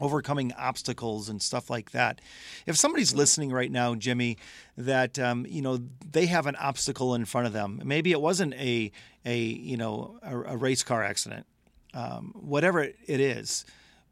overcoming 0.00 0.52
obstacles 0.52 1.28
and 1.28 1.40
stuff 1.40 1.70
like 1.70 1.92
that. 1.92 2.20
If 2.66 2.76
somebody's 2.76 3.14
listening 3.14 3.50
right 3.50 3.70
now, 3.70 3.94
Jimmy, 3.94 4.36
that 4.76 5.18
um, 5.18 5.46
you 5.48 5.62
know 5.62 5.80
they 6.10 6.26
have 6.26 6.46
an 6.46 6.56
obstacle 6.56 7.14
in 7.14 7.24
front 7.24 7.46
of 7.46 7.52
them, 7.52 7.80
maybe 7.84 8.12
it 8.12 8.20
wasn't 8.20 8.54
a 8.54 8.90
a 9.24 9.38
you 9.38 9.76
know 9.76 10.18
a, 10.22 10.38
a 10.38 10.56
race 10.56 10.82
car 10.82 11.02
accident, 11.02 11.46
um, 11.94 12.32
whatever 12.34 12.82
it 12.82 13.20
is. 13.20 13.64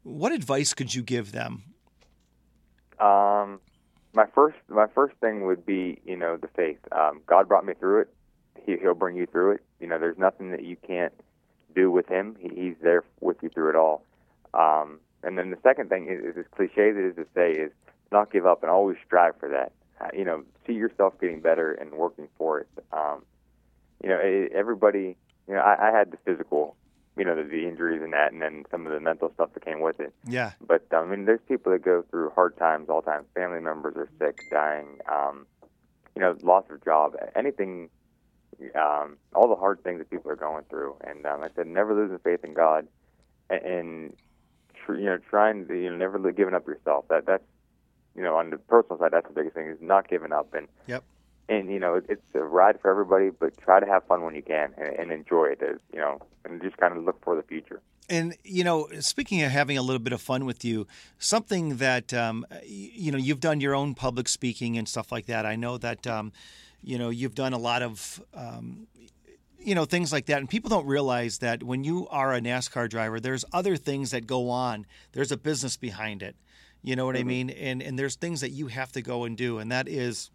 What 0.03 0.31
advice 0.31 0.73
could 0.73 0.93
you 0.93 1.01
give 1.01 1.31
them? 1.31 1.63
Um, 2.99 3.59
my 4.13 4.25
first 4.33 4.57
my 4.69 4.87
first 4.87 5.15
thing 5.17 5.45
would 5.45 5.65
be 5.65 5.99
you 6.05 6.15
know 6.15 6.37
the 6.37 6.47
faith. 6.47 6.79
Um, 6.91 7.21
God 7.25 7.47
brought 7.47 7.65
me 7.65 7.73
through 7.73 8.01
it. 8.01 8.13
He, 8.65 8.77
he'll 8.77 8.93
bring 8.93 9.15
you 9.15 9.25
through 9.25 9.51
it. 9.51 9.61
You 9.79 9.87
know, 9.87 9.99
there's 9.99 10.17
nothing 10.17 10.51
that 10.51 10.63
you 10.63 10.75
can't 10.75 11.13
do 11.75 11.91
with 11.91 12.07
Him. 12.07 12.35
He, 12.39 12.49
he's 12.49 12.75
there 12.81 13.03
with 13.21 13.37
you 13.41 13.49
through 13.49 13.69
it 13.69 13.75
all. 13.75 14.03
Um, 14.53 14.99
and 15.23 15.37
then 15.37 15.49
the 15.49 15.57
second 15.63 15.89
thing 15.89 16.07
is, 16.07 16.23
is 16.23 16.37
as 16.37 16.45
cliche 16.55 16.89
as 16.89 16.95
it 16.95 17.03
is 17.03 17.15
to 17.15 17.25
say 17.33 17.51
is 17.51 17.71
not 18.11 18.31
give 18.31 18.45
up 18.45 18.61
and 18.61 18.71
always 18.71 18.97
strive 19.05 19.37
for 19.39 19.49
that. 19.49 19.71
Uh, 19.99 20.09
you 20.13 20.23
know, 20.23 20.43
see 20.67 20.73
yourself 20.73 21.13
getting 21.19 21.41
better 21.41 21.73
and 21.73 21.91
working 21.93 22.27
for 22.37 22.59
it. 22.59 22.67
Um, 22.91 23.23
you 24.03 24.09
know, 24.09 24.19
it, 24.21 24.51
everybody. 24.53 25.17
You 25.47 25.53
know, 25.53 25.61
I, 25.61 25.89
I 25.89 25.97
had 25.97 26.11
the 26.11 26.17
physical. 26.25 26.75
You 27.17 27.23
know, 27.23 27.33
the, 27.33 27.43
the 27.43 27.65
injuries 27.65 28.01
and 28.03 28.11
that, 28.11 28.33
and 28.33 28.41
then 28.41 28.65
some 28.69 28.85
of 28.85 28.91
the 28.91 28.99
mental 28.99 29.31
stuff 29.35 29.53
that 29.53 29.63
came 29.63 29.79
with 29.79 30.01
it. 30.01 30.13
Yeah, 30.27 30.51
But 30.59 30.85
um, 30.91 31.07
I 31.07 31.15
mean, 31.15 31.23
there's 31.23 31.39
people 31.47 31.71
that 31.71 31.81
go 31.81 32.03
through 32.11 32.31
hard 32.31 32.57
times 32.57 32.89
all 32.89 32.99
the 32.99 33.09
time. 33.09 33.23
Family 33.33 33.61
members 33.61 33.95
are 33.95 34.09
sick, 34.19 34.37
dying. 34.51 34.99
Um, 35.09 35.47
you 36.13 36.21
know, 36.21 36.35
loss 36.43 36.65
of 36.69 36.83
job, 36.83 37.15
anything. 37.35 37.89
Um, 38.75 39.17
all 39.33 39.47
the 39.47 39.55
hard 39.55 39.83
things 39.83 39.99
that 39.99 40.09
people 40.09 40.31
are 40.31 40.35
going 40.35 40.63
through, 40.69 40.95
and 41.05 41.25
um, 41.25 41.43
I 41.43 41.49
said, 41.55 41.67
never 41.67 41.93
losing 41.93 42.19
faith 42.19 42.43
in 42.43 42.53
God, 42.53 42.87
and, 43.49 43.61
and 43.61 44.13
tr- 44.85 44.95
you 44.95 45.05
know, 45.05 45.17
trying 45.17 45.67
to 45.67 45.75
you 45.75 45.89
know, 45.89 45.97
never 45.97 46.19
giving 46.31 46.53
up 46.53 46.67
yourself. 46.67 47.05
That 47.09 47.25
that's 47.25 47.43
you 48.15 48.23
know, 48.23 48.37
on 48.37 48.49
the 48.49 48.57
personal 48.57 48.97
side, 48.97 49.11
that's 49.11 49.27
the 49.27 49.33
biggest 49.33 49.55
thing 49.55 49.67
is 49.67 49.77
not 49.81 50.07
giving 50.09 50.31
up, 50.31 50.53
and 50.53 50.67
Yep. 50.87 51.03
and 51.49 51.71
you 51.71 51.79
know, 51.79 51.95
it, 51.95 52.05
it's 52.09 52.21
a 52.33 52.39
ride 52.39 52.79
for 52.81 52.89
everybody, 52.89 53.29
but 53.29 53.57
try 53.57 53.79
to 53.79 53.85
have 53.85 54.05
fun 54.05 54.23
when 54.23 54.35
you 54.35 54.41
can 54.41 54.73
and, 54.77 54.87
and 54.99 55.11
enjoy 55.11 55.45
it. 55.47 55.61
As, 55.61 55.77
you 55.93 55.99
know, 55.99 56.19
and 56.45 56.61
just 56.61 56.77
kind 56.77 56.95
of 56.95 57.03
look 57.03 57.23
for 57.23 57.35
the 57.35 57.43
future. 57.43 57.81
And 58.09 58.35
you 58.43 58.63
know, 58.63 58.87
speaking 58.99 59.41
of 59.41 59.51
having 59.51 59.77
a 59.77 59.81
little 59.81 59.99
bit 59.99 60.13
of 60.13 60.21
fun 60.21 60.45
with 60.45 60.63
you, 60.63 60.87
something 61.17 61.77
that 61.77 62.13
um, 62.13 62.45
you 62.63 63.11
know 63.11 63.17
you've 63.17 63.39
done 63.39 63.59
your 63.61 63.75
own 63.75 63.95
public 63.95 64.27
speaking 64.27 64.77
and 64.77 64.87
stuff 64.87 65.11
like 65.11 65.25
that. 65.27 65.45
I 65.45 65.55
know 65.55 65.77
that 65.77 66.05
um, 66.05 66.31
you 66.83 66.97
know 66.97 67.09
you've 67.09 67.35
done 67.35 67.53
a 67.53 67.57
lot 67.57 67.81
of 67.81 68.21
um, 68.33 68.87
you 69.59 69.73
know 69.73 69.85
things 69.85 70.11
like 70.11 70.27
that, 70.27 70.37
and 70.39 70.49
people 70.49 70.69
don't 70.69 70.85
realize 70.85 71.39
that 71.39 71.63
when 71.63 71.83
you 71.83 72.07
are 72.09 72.33
a 72.33 72.41
NASCAR 72.41 72.89
driver, 72.89 73.19
there's 73.19 73.43
other 73.51 73.75
things 73.75 74.11
that 74.11 74.27
go 74.27 74.49
on. 74.49 74.85
There's 75.13 75.31
a 75.31 75.37
business 75.37 75.75
behind 75.75 76.21
it. 76.21 76.35
You 76.83 76.95
know 76.95 77.07
what 77.07 77.17
I 77.17 77.23
mean? 77.23 77.49
And 77.49 77.81
and 77.81 77.97
there's 77.97 78.15
things 78.15 78.41
that 78.41 78.51
you 78.51 78.67
have 78.67 78.91
to 78.91 79.01
go 79.01 79.23
and 79.23 79.35
do, 79.35 79.57
and 79.57 79.71
that 79.71 79.87
is 79.87 80.29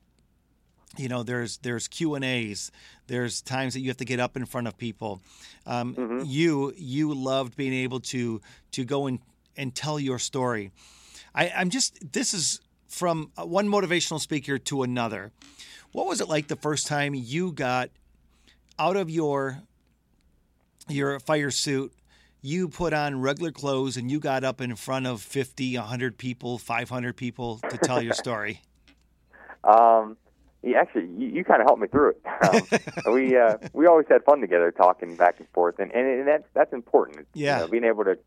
you 0.96 1.08
know 1.08 1.22
there's 1.22 1.58
there's 1.58 1.86
q 1.88 2.14
and 2.14 2.24
a's 2.24 2.70
there's 3.06 3.40
times 3.42 3.74
that 3.74 3.80
you 3.80 3.88
have 3.88 3.96
to 3.98 4.04
get 4.04 4.20
up 4.20 4.36
in 4.36 4.44
front 4.46 4.66
of 4.68 4.76
people. 4.76 5.20
Um, 5.66 5.94
Mm-hmm. 5.94 6.22
you 6.26 6.72
you 6.76 7.14
loved 7.14 7.56
being 7.56 7.72
able 7.74 8.00
to 8.00 8.40
to 8.72 8.84
go 8.84 9.06
and 9.06 9.18
and 9.56 9.74
tell 9.74 9.98
your 10.00 10.18
story. 10.18 10.70
I, 11.34 11.50
i'm 11.56 11.70
just 11.70 12.12
this 12.12 12.34
is 12.34 12.60
from 12.88 13.30
one 13.36 13.68
motivational 13.68 14.18
speaker 14.20 14.58
to 14.58 14.82
another. 14.82 15.30
What 15.92 16.06
was 16.06 16.20
it 16.20 16.28
like 16.28 16.48
the 16.48 16.56
first 16.56 16.86
time 16.86 17.14
you 17.14 17.52
got 17.52 17.90
out 18.78 18.96
of 18.96 19.08
your 19.10 19.58
your 20.88 21.20
fire 21.20 21.50
suit 21.50 21.92
you 22.42 22.68
put 22.68 22.92
on 22.92 23.20
regular 23.20 23.52
clothes 23.52 23.96
and 23.96 24.10
you 24.10 24.18
got 24.18 24.42
up 24.44 24.60
in 24.60 24.74
front 24.74 25.06
of 25.06 25.20
50 25.20 25.76
100 25.76 26.16
people 26.18 26.58
500 26.58 27.16
people 27.16 27.60
to 27.68 27.76
tell 27.78 28.00
your 28.02 28.12
story? 28.24 28.62
Um, 29.62 30.16
yeah, 30.62 30.78
actually, 30.80 31.06
you, 31.16 31.28
you 31.28 31.44
kind 31.44 31.60
of 31.62 31.66
helped 31.66 31.80
me 31.82 31.88
through 31.88 32.10
it. 32.10 32.22
Um, 33.06 33.14
we 33.14 33.36
uh, 33.36 33.58
we 33.72 33.86
always 33.86 34.06
had 34.08 34.24
fun 34.24 34.40
together, 34.40 34.70
talking 34.70 35.14
back 35.16 35.38
and 35.40 35.48
forth, 35.50 35.78
and 35.78 35.90
and, 35.92 36.06
and 36.06 36.26
that's 36.28 36.44
that's 36.54 36.72
important. 36.72 37.26
Yeah. 37.34 37.56
you 37.56 37.62
know, 37.64 37.68
being 37.68 37.84
able 37.84 38.04
to 38.04 38.18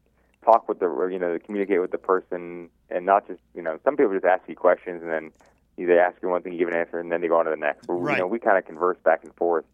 talk 0.45 0.67
with 0.67 0.79
the 0.79 0.85
or, 0.85 1.09
you 1.09 1.19
know 1.19 1.37
communicate 1.45 1.81
with 1.81 1.91
the 1.91 1.97
person, 1.97 2.69
and 2.89 3.05
not 3.05 3.27
just 3.27 3.39
you 3.55 3.61
know 3.61 3.79
some 3.83 3.97
people 3.97 4.13
just 4.13 4.25
ask 4.25 4.43
you 4.47 4.55
questions 4.55 5.01
and 5.01 5.11
then 5.11 5.31
you- 5.77 5.87
they 5.87 5.97
ask 5.97 6.15
you 6.21 6.29
one 6.29 6.41
thing, 6.43 6.53
you 6.53 6.59
give 6.59 6.67
an 6.67 6.75
answer, 6.75 6.99
and 6.99 7.11
then 7.11 7.21
they 7.21 7.27
go 7.27 7.37
on 7.37 7.45
to 7.45 7.51
the 7.51 7.57
next. 7.57 7.87
But, 7.87 7.93
Right. 7.93 8.17
You 8.17 8.21
know, 8.23 8.27
we 8.27 8.37
kind 8.39 8.57
of 8.57 8.65
converse 8.65 8.97
back 9.03 9.23
and 9.23 9.33
forth. 9.35 9.65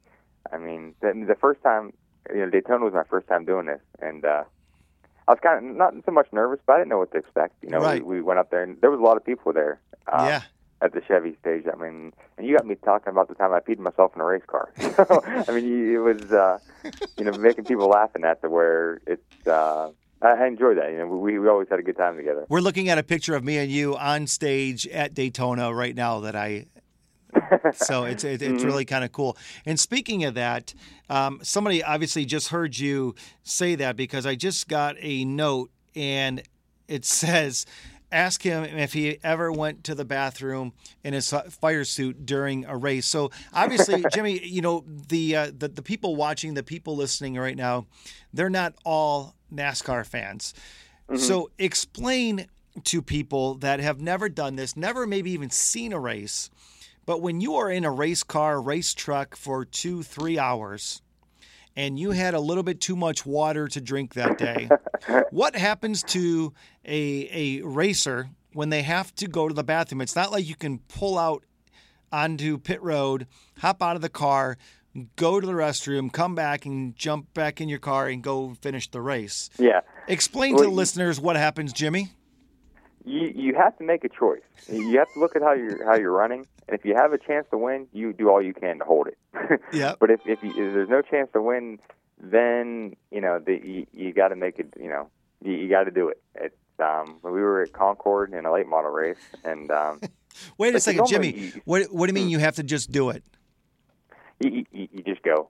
I 0.53 0.57
mean, 0.57 0.95
the, 1.01 1.11
the 1.27 1.35
first 1.35 1.61
time, 1.61 1.91
you 2.33 2.37
know, 2.39 2.49
Daytona 2.49 2.85
was 2.85 2.93
my 2.93 3.03
first 3.03 3.27
time 3.27 3.43
doing 3.43 3.65
this, 3.65 3.81
and 4.01 4.23
uh, 4.23 4.43
I 5.27 5.31
was 5.31 5.39
kind 5.43 5.57
of 5.69 5.75
not 5.75 5.93
so 6.05 6.11
much 6.13 6.27
nervous, 6.31 6.59
but 6.65 6.73
I 6.73 6.77
didn't 6.77 6.89
know 6.89 6.99
what 6.99 7.11
to 7.11 7.17
expect. 7.17 7.55
You 7.61 7.69
know, 7.69 7.79
Right. 7.79 8.03
we, 8.05 8.15
we 8.15 8.21
went 8.21 8.39
up 8.39 8.49
there, 8.49 8.63
and 8.63 8.79
there 8.79 8.89
was 8.89 8.99
a 9.01 9.03
lot 9.03 9.17
of 9.17 9.25
people 9.25 9.51
there. 9.51 9.81
Um, 10.11 10.25
yeah 10.27 10.41
at 10.81 10.93
the 10.93 11.01
Chevy 11.07 11.36
stage. 11.41 11.65
I 11.71 11.75
mean, 11.75 12.13
and 12.38 12.48
you 12.48 12.55
got 12.55 12.65
me 12.65 12.75
talking 12.75 13.12
about 13.12 13.27
the 13.27 13.36
time 13.36 13.51
I 13.53 13.59
peed 13.59 13.79
myself 13.79 14.12
in 14.15 14.21
a 14.21 14.25
race 14.25 14.43
car. 14.48 14.71
So, 14.95 15.24
I 15.48 15.51
mean, 15.51 15.65
you- 15.65 16.07
it 16.07 16.13
was, 16.21 16.31
uh, 16.31 16.59
you 17.17 17.25
know, 17.25 17.33
making 17.33 17.65
people 17.65 17.88
laughing 17.88 18.24
at 18.24 18.41
the 18.41 18.50
where 18.50 19.01
it's. 19.07 19.21
Uh, 19.48 19.89
I 20.21 20.27
I 20.31 20.48
enjoy 20.48 20.74
that. 20.75 20.91
You 20.91 20.98
know, 21.00 21.07
we 21.07 21.39
we 21.39 21.48
always 21.48 21.67
had 21.69 21.79
a 21.79 21.83
good 21.83 21.98
time 21.98 22.17
together. 22.17 22.45
We're 22.50 22.59
looking 22.62 22.89
at 22.89 22.98
a 22.98 23.03
picture 23.03 23.36
of 23.36 23.43
me 23.43 23.57
and 23.57 23.71
you 23.71 23.95
on 23.98 24.27
stage 24.27 24.88
at 24.88 25.13
Daytona 25.13 25.74
right 25.74 25.95
now. 25.95 26.19
That 26.21 26.36
I, 26.36 26.65
so 27.74 28.03
it's 28.05 28.24
it, 28.24 28.41
it's 28.41 28.63
really 28.63 28.86
kind 28.86 29.03
of 29.03 29.12
cool. 29.12 29.38
And 29.65 29.79
speaking 29.79 30.24
of 30.25 30.33
that, 30.33 30.74
um, 31.09 31.39
somebody 31.43 31.83
obviously 31.83 32.25
just 32.25 32.50
heard 32.50 32.77
you 32.77 33.15
say 33.43 33.75
that 33.75 33.95
because 33.95 34.25
I 34.25 34.36
just 34.36 34.67
got 34.67 34.95
a 35.00 35.24
note 35.25 35.71
and 35.95 36.41
it 36.88 37.03
says. 37.21 37.65
Ask 38.11 38.41
him 38.41 38.63
if 38.63 38.93
he 38.93 39.19
ever 39.23 39.51
went 39.51 39.83
to 39.85 39.95
the 39.95 40.05
bathroom 40.05 40.73
in 41.03 41.13
his 41.13 41.33
fire 41.61 41.83
suit 41.83 42.25
during 42.25 42.65
a 42.65 42.75
race. 42.75 43.05
So 43.05 43.29
obviously, 43.53 44.03
Jimmy, 44.13 44.39
you 44.43 44.61
know 44.61 44.83
the, 44.87 45.35
uh, 45.35 45.51
the 45.55 45.67
the 45.67 45.81
people 45.83 46.15
watching, 46.15 46.55
the 46.55 46.63
people 46.63 46.95
listening 46.95 47.35
right 47.35 47.55
now, 47.55 47.85
they're 48.33 48.49
not 48.49 48.73
all 48.83 49.35
NASCAR 49.53 50.05
fans. 50.05 50.53
So 51.15 51.49
explain 51.57 52.47
to 52.83 53.01
people 53.01 53.55
that 53.55 53.79
have 53.79 53.99
never 53.99 54.29
done 54.29 54.55
this, 54.55 54.77
never 54.77 55.07
maybe 55.07 55.31
even 55.31 55.49
seen 55.49 55.91
a 55.91 55.99
race, 55.99 56.49
but 57.05 57.21
when 57.21 57.41
you 57.41 57.55
are 57.55 57.71
in 57.71 57.83
a 57.83 57.91
race 57.91 58.23
car, 58.23 58.61
race 58.61 58.93
truck 58.93 59.35
for 59.35 59.65
two, 59.65 60.03
three 60.03 60.37
hours, 60.37 61.01
and 61.79 61.98
you 61.98 62.12
had 62.12 62.33
a 62.33 62.39
little 62.41 62.63
bit 62.63 62.81
too 62.81 62.95
much 62.98 63.25
water 63.25 63.67
to 63.69 63.79
drink 63.79 64.13
that 64.15 64.38
day, 64.38 64.69
what 65.31 65.55
happens 65.55 66.03
to 66.03 66.53
a 66.86 67.29
a 67.31 67.62
racer 67.65 68.29
when 68.53 68.69
they 68.69 68.81
have 68.81 69.15
to 69.15 69.27
go 69.27 69.48
to 69.48 69.53
the 69.53 69.63
bathroom? 69.63 70.01
It's 70.01 70.15
not 70.15 70.31
like 70.31 70.45
you 70.45 70.55
can 70.55 70.79
pull 70.79 71.17
out 71.17 71.45
onto 72.12 72.57
pit 72.57 72.81
road, 72.83 73.27
hop 73.59 73.81
out 73.81 73.95
of 73.95 74.01
the 74.01 74.09
car, 74.09 74.57
go 75.15 75.39
to 75.39 75.48
the 75.48 75.53
restroom, 75.53 76.12
come 76.12 76.36
back 76.36 76.65
and 76.65 76.95
jump 76.98 77.33
back 77.33 77.62
in 77.62 77.69
your 77.69 77.79
car 77.79 78.07
and 78.07 78.21
go 78.21 78.55
finish 78.62 78.89
the 78.91 79.00
race. 79.00 79.50
Yeah, 79.57 79.81
Explain 80.07 80.55
Well, 80.55 80.63
to 80.65 80.69
the 80.69 80.75
listeners 80.75 81.21
what 81.21 81.38
happens, 81.38 81.71
Jimmy. 81.71 82.09
you 83.05 83.31
you 83.33 83.55
have 83.55 83.77
to 83.77 83.86
make 83.86 84.03
a 84.03 84.09
choice. 84.09 84.41
You 84.67 84.98
have 84.98 85.07
to 85.13 85.19
look 85.19 85.38
at 85.38 85.41
how 85.41 85.53
you're 85.53 85.86
how 85.86 85.95
you're 85.95 86.12
running, 86.12 86.45
and 86.69 86.77
if 86.79 86.85
you 86.85 86.93
have 86.95 87.13
a 87.13 87.17
chance 87.17 87.47
to 87.51 87.57
win, 87.57 87.88
you 87.93 88.13
do 88.13 88.29
all 88.29 88.41
you 88.41 88.53
can 88.53 88.77
to 88.79 88.85
hold 88.85 89.07
it. 89.07 89.17
Yeah. 89.73 89.95
But 89.99 90.11
if 90.11 90.19
if, 90.25 90.43
you, 90.43 90.49
if 90.51 90.55
there's 90.55 90.89
no 90.89 91.01
chance 91.01 91.29
to 91.33 91.41
win, 91.41 91.79
then 92.21 92.95
you 93.11 93.21
know 93.21 93.39
the, 93.39 93.53
you, 93.53 93.88
you 93.93 94.13
got 94.13 94.27
to 94.29 94.35
make 94.35 94.59
it. 94.59 94.73
You 94.79 94.89
know, 94.89 95.09
you, 95.43 95.53
you 95.53 95.69
got 95.69 95.85
to 95.85 95.91
do 95.91 96.09
it. 96.09 96.21
It's 96.35 96.55
um, 96.79 97.19
we 97.23 97.31
were 97.31 97.61
at 97.63 97.73
Concord 97.73 98.33
in 98.33 98.45
a 98.45 98.51
late 98.51 98.67
model 98.67 98.91
race, 98.91 99.17
and 99.43 99.71
um, 99.71 99.99
Wait 100.57 100.75
a 100.75 100.79
second, 100.79 101.07
Jimmy. 101.07 101.31
you- 101.31 101.61
What 101.65 101.91
what 101.91 102.05
do 102.07 102.11
you 102.11 102.13
mean 102.13 102.29
you 102.29 102.39
have 102.39 102.55
to 102.55 102.63
just 102.63 102.91
do 102.91 103.09
it? 103.09 103.23
you, 104.39 104.63
you, 104.71 104.88
you 104.91 105.03
just 105.03 105.21
go. 105.23 105.49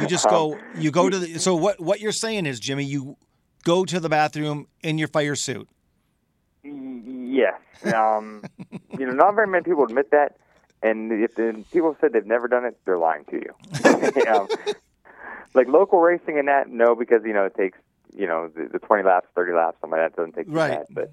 You 0.00 0.06
just 0.06 0.26
Um, 0.26 0.30
go 0.30 0.58
you 0.76 0.90
go 0.90 1.08
to 1.10 1.18
the 1.18 1.38
so 1.38 1.54
what 1.54 1.80
what 1.80 2.00
you're 2.00 2.12
saying 2.12 2.46
is, 2.46 2.58
Jimmy, 2.60 2.84
you 2.84 3.16
go 3.64 3.84
to 3.84 4.00
the 4.00 4.08
bathroom 4.08 4.66
in 4.82 4.98
your 4.98 5.08
fire 5.08 5.34
suit. 5.36 5.68
Yes. 6.72 7.60
Um, 7.94 8.42
you 8.98 9.06
know, 9.06 9.12
not 9.12 9.34
very 9.34 9.46
many 9.46 9.64
people 9.64 9.84
admit 9.84 10.10
that, 10.10 10.36
and 10.82 11.12
if 11.12 11.34
the 11.34 11.64
people 11.72 11.96
said 12.00 12.12
they've 12.12 12.26
never 12.26 12.48
done 12.48 12.64
it, 12.64 12.78
they're 12.84 12.98
lying 12.98 13.24
to 13.26 13.36
you. 13.36 14.26
um, 14.28 14.48
like 15.54 15.68
local 15.68 16.00
racing 16.00 16.38
and 16.38 16.48
that, 16.48 16.68
no, 16.68 16.94
because 16.94 17.22
you 17.24 17.32
know 17.32 17.44
it 17.44 17.54
takes 17.54 17.78
you 18.16 18.26
know 18.26 18.48
the, 18.48 18.68
the 18.72 18.78
20 18.78 19.02
laps, 19.04 19.28
30 19.34 19.52
laps, 19.52 19.76
something 19.80 19.98
like 19.98 20.10
that 20.10 20.16
doesn't 20.16 20.34
take 20.34 20.46
too 20.46 20.52
Right. 20.52 20.70
bad. 20.70 20.86
But 20.90 21.12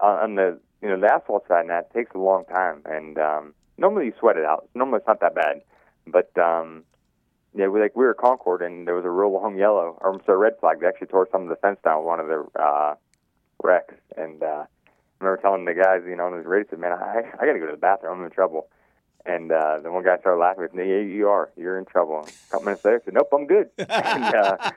on, 0.00 0.34
the 0.36 0.58
you 0.82 0.88
know 0.88 1.00
the 1.00 1.12
asphalt 1.12 1.46
side, 1.48 1.60
and 1.62 1.70
that 1.70 1.88
it 1.90 1.94
takes 1.98 2.14
a 2.14 2.18
long 2.18 2.44
time, 2.44 2.82
and 2.84 3.18
um, 3.18 3.54
normally 3.78 4.06
you 4.06 4.12
sweat 4.18 4.36
it 4.36 4.44
out. 4.44 4.68
Normally 4.74 4.98
it's 4.98 5.06
not 5.06 5.20
that 5.20 5.34
bad, 5.34 5.62
but 6.06 6.36
um, 6.38 6.84
yeah, 7.54 7.68
we 7.68 7.80
like 7.80 7.96
we 7.96 8.04
were 8.04 8.10
at 8.12 8.18
Concord, 8.18 8.62
and 8.62 8.86
there 8.86 8.94
was 8.94 9.04
a 9.04 9.10
real 9.10 9.32
long 9.32 9.56
yellow, 9.58 9.98
or 10.00 10.12
I'm 10.14 10.20
sorry, 10.24 10.38
red 10.38 10.54
flag. 10.60 10.80
They 10.80 10.86
actually 10.86 11.06
tore 11.08 11.28
some 11.32 11.42
of 11.42 11.48
the 11.48 11.56
fence 11.56 11.78
down 11.84 11.98
with 11.98 12.06
one 12.06 12.20
of 12.20 12.26
the 12.26 12.46
uh, 12.60 12.94
wrecks, 13.62 13.94
and 14.16 14.42
uh, 14.42 14.64
I 15.20 15.24
remember 15.24 15.42
telling 15.42 15.64
the 15.64 15.74
guys, 15.74 16.02
you 16.06 16.16
know, 16.16 16.26
on 16.26 16.36
his 16.36 16.46
radio, 16.46 16.68
said, 16.70 16.78
"Man, 16.78 16.92
I 16.92 17.22
I 17.40 17.46
got 17.46 17.52
to 17.52 17.58
go 17.58 17.66
to 17.66 17.72
the 17.72 17.78
bathroom. 17.78 18.20
I'm 18.20 18.24
in 18.24 18.30
trouble." 18.30 18.68
And 19.26 19.50
uh, 19.50 19.78
the 19.82 19.90
one 19.90 20.04
guy 20.04 20.18
started 20.18 20.38
laughing. 20.38 20.68
He 20.72 20.78
me. 20.78 20.88
"Yeah, 20.88 21.00
you 21.00 21.28
are. 21.28 21.50
You're 21.56 21.78
in 21.78 21.84
trouble." 21.84 22.18
And 22.18 22.28
a 22.28 22.50
couple 22.50 22.66
minutes 22.66 22.84
later, 22.84 23.00
I 23.02 23.04
said, 23.04 23.14
"Nope, 23.14 23.28
I'm 23.32 23.46
good." 23.46 23.70
and 23.78 24.34
uh, 24.34 24.70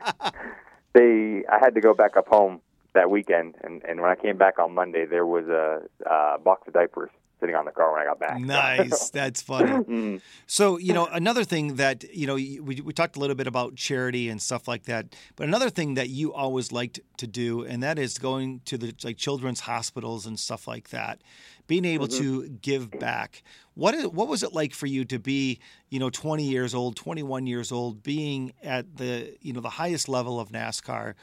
they, 0.94 1.44
I 1.52 1.60
had 1.60 1.76
to 1.76 1.82
go 1.82 1.94
back 1.94 2.16
up 2.18 2.28
home 2.28 2.62
that 2.94 3.10
weekend, 3.10 3.56
and 3.64 3.84
and 3.84 4.02
when 4.02 4.10
I 4.10 4.16
came 4.16 4.38
back 4.38 4.60
on 4.60 4.74
Monday, 4.74 5.06
there 5.06 5.26
was 5.26 5.48
a 5.48 5.82
uh, 6.10 6.38
box 6.38 6.68
of 6.68 6.74
diapers 6.74 7.12
sitting 7.40 7.56
on 7.56 7.66
the 7.66 7.72
car 7.72 7.92
when 7.94 8.02
I 8.02 8.06
got 8.06 8.20
back. 8.20 8.40
Nice. 8.40 9.10
That's 9.12 9.42
funny. 9.42 9.72
Mm. 9.72 10.22
So, 10.48 10.78
you 10.78 10.94
know, 10.94 11.06
another 11.08 11.44
thing 11.44 11.76
that, 11.76 12.04
you 12.14 12.26
know, 12.26 12.36
we, 12.36 12.60
we 12.62 12.94
talked 12.94 13.16
a 13.16 13.20
little 13.20 13.36
bit 13.36 13.48
about 13.48 13.76
charity 13.76 14.30
and 14.30 14.42
stuff 14.42 14.68
like 14.68 14.84
that, 14.84 15.16
but 15.36 15.48
another 15.48 15.70
thing 15.70 15.94
that 15.96 16.10
you 16.10 16.34
always 16.34 16.72
liked 16.72 17.00
to 17.18 17.28
do, 17.28 17.64
and 17.64 17.84
that 17.84 18.00
is 18.00 18.18
going 18.18 18.62
to 18.66 18.78
the 18.78 18.94
like 19.04 19.18
children's 19.18 19.62
hospitals 19.62 20.26
and 20.26 20.40
stuff 20.40 20.68
like 20.68 20.90
that, 20.90 21.22
being 21.68 21.86
able 21.86 22.08
to 22.08 22.48
give 22.50 22.90
back. 22.92 23.44
What 23.76 23.94
is, 23.94 24.08
what 24.08 24.28
was 24.28 24.42
it 24.42 24.54
like 24.54 24.74
for 24.74 24.88
you 24.88 25.06
to 25.06 25.20
be, 25.20 25.60
you 25.90 26.00
know, 26.00 26.10
20 26.10 26.44
years 26.44 26.74
old, 26.74 26.96
21 26.96 27.46
years 27.46 27.72
old, 27.72 28.02
being 28.02 28.54
at 28.64 28.98
the, 28.98 29.36
you 29.42 29.54
know, 29.54 29.62
the 29.62 29.70
highest 29.70 30.10
level 30.10 30.40
of 30.40 30.50
NASCAR? 30.50 31.14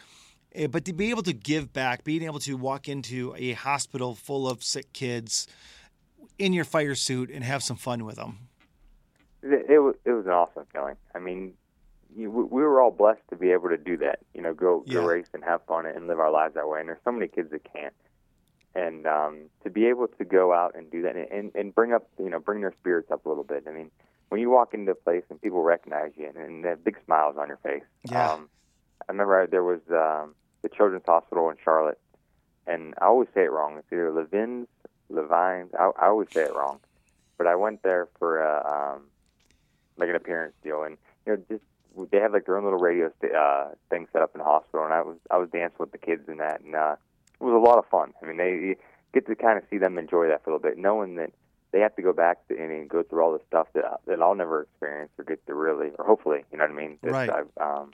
eh, 0.55 0.69
But 0.69 0.85
to 0.85 0.93
be 0.93 1.11
able 1.11 1.23
to 1.25 1.33
give 1.33 1.73
back, 1.73 2.05
being 2.05 2.23
able 2.23 2.39
to 2.41 2.57
walk 2.57 2.89
into 2.89 3.35
a 3.37 3.53
hospital 3.53 4.15
full 4.15 4.49
of 4.49 4.63
sick 4.63 4.93
kids 4.93 5.49
in 6.39 6.53
your 6.53 6.65
fire 6.65 6.95
suit 6.95 7.31
and 7.31 7.45
have 7.45 7.63
some 7.63 7.77
fun 7.77 8.05
with 8.05 8.17
them. 8.17 8.39
It, 9.43 9.67
it 9.69 9.79
was 9.79 9.95
it 10.05 10.13
was 10.13 10.27
an 10.27 10.33
awesome 10.33 10.65
feeling. 10.73 10.97
I 11.15 11.19
mean, 11.19 11.53
you, 12.17 12.31
we 12.31 12.45
we 12.45 12.63
were 12.63 12.81
all 12.81 12.91
blessed 12.91 13.23
to 13.31 13.37
be 13.37 13.51
able 13.51 13.69
to 13.69 13.77
do 13.77 13.97
that. 13.99 14.21
You 14.35 14.43
know, 14.43 14.55
go 14.55 14.81
go 14.89 15.01
Yeah. 15.03 15.07
race 15.07 15.27
and 15.35 15.45
have 15.45 15.63
fun 15.67 15.87
and 15.87 16.07
live 16.07 16.19
our 16.19 16.31
lives 16.31 16.55
that 16.55 16.69
way. 16.69 16.81
And 16.81 16.89
there's 16.89 16.99
so 17.05 17.13
many 17.13 17.29
kids 17.29 17.51
that 17.51 17.63
can't. 17.73 17.95
And 18.77 19.07
um, 19.07 19.43
to 19.63 19.71
be 19.71 19.87
able 19.87 20.09
to 20.09 20.25
go 20.25 20.53
out 20.53 20.75
and 20.75 20.91
do 20.91 21.03
that 21.03 21.15
and, 21.15 21.31
and 21.31 21.53
and 21.55 21.75
bring 21.75 21.93
up 21.93 22.09
you 22.19 22.29
know 22.31 22.41
bring 22.41 22.61
their 22.61 22.75
spirits 22.81 23.11
up 23.11 23.25
a 23.27 23.29
little 23.29 23.45
bit. 23.45 23.65
I 23.69 23.71
mean, 23.71 23.91
when 24.31 24.41
you 24.41 24.51
walk 24.51 24.75
into 24.75 24.91
a 24.93 24.97
place 24.97 25.23
and 25.31 25.41
people 25.41 25.63
recognize 25.63 26.13
you 26.17 26.27
and, 26.27 26.37
and 26.37 26.65
they 26.65 26.71
have 26.71 26.83
big 26.83 26.97
smiles 27.05 27.37
on 27.39 27.49
your 27.49 27.59
face. 27.59 27.85
Yeah. 28.11 28.33
Um, 28.33 28.49
I 29.09 29.13
remember 29.13 29.47
there 29.47 29.63
was 29.63 29.81
um, 29.91 30.35
the 30.63 30.69
Children's 30.71 31.05
Hospital 31.07 31.51
in 31.51 31.57
Charlotte, 31.63 32.01
and 32.67 32.95
I 33.01 33.05
always 33.05 33.29
say 33.35 33.43
it 33.45 33.53
wrong. 33.53 33.77
It's 33.79 33.87
either 33.93 34.11
Levins, 34.11 34.67
Levines. 35.09 35.71
I, 35.79 35.91
I 36.01 36.07
always 36.07 36.29
say 36.33 36.43
it 36.43 36.55
wrong. 36.55 36.81
But 37.37 37.47
I 37.47 37.57
went 37.57 37.83
there 37.83 38.09
for 38.19 38.41
a 38.41 38.95
um, 38.97 39.03
like 39.97 40.09
an 40.09 40.15
appearance 40.17 40.55
deal, 40.63 40.83
and 40.83 40.97
you 41.27 41.33
know, 41.33 41.43
just 41.49 41.65
they 42.11 42.19
have 42.19 42.33
like 42.33 42.47
their 42.47 42.57
own 42.57 42.65
little 42.65 42.79
radio 42.79 43.11
st- 43.21 43.35
uh, 43.35 43.67
thing 43.91 44.07
set 44.13 44.23
up 44.23 44.33
in 44.35 44.39
the 44.39 44.45
hospital, 44.45 44.85
and 44.85 44.95
I 44.95 45.03
was 45.03 45.17
I 45.31 45.39
was 45.39 45.49
dancing 45.51 45.77
with 45.79 45.93
the 45.93 45.99
kids 45.99 46.29
in 46.29 46.39
that, 46.39 46.61
and 46.61 46.75
uh, 46.75 46.97
it 47.41 47.45
was 47.45 47.55
a 47.55 47.59
lot 47.59 47.79
of 47.79 47.87
fun. 47.87 48.13
I 48.23 48.27
mean, 48.27 48.37
they 48.37 48.51
you 48.51 48.77
get 49.13 49.27
to 49.27 49.35
kind 49.35 49.59
of 49.59 49.65
see 49.71 49.79
them 49.79 49.99
enjoy 49.99 50.29
that 50.29 50.45
for 50.45 50.51
a 50.51 50.55
little 50.55 50.69
bit, 50.69 50.79
knowing 50.79 51.17
that 51.17 51.33
they 51.73 51.81
have 51.81 51.95
to 51.97 52.03
go 52.03 52.13
back 52.13 52.47
to, 52.49 52.55
and, 52.57 52.71
and 52.71 52.89
go 52.89 53.03
through 53.03 53.23
all 53.23 53.33
the 53.33 53.45
stuff 53.49 53.69
that 53.75 53.85
that 54.07 54.23
I'll 54.23 54.35
never 54.35 54.63
experience 54.63 55.11
or 55.19 55.25
get 55.25 55.45
to 55.47 55.55
really, 55.55 55.91
or 55.99 56.07
hopefully, 56.07 56.45
you 56.53 56.59
know 56.59 56.65
what 56.65 56.71
I 56.71 56.75
mean? 56.75 56.99
That 57.03 57.13
Right. 57.13 57.31
I've, 57.31 57.51
um, 57.61 57.93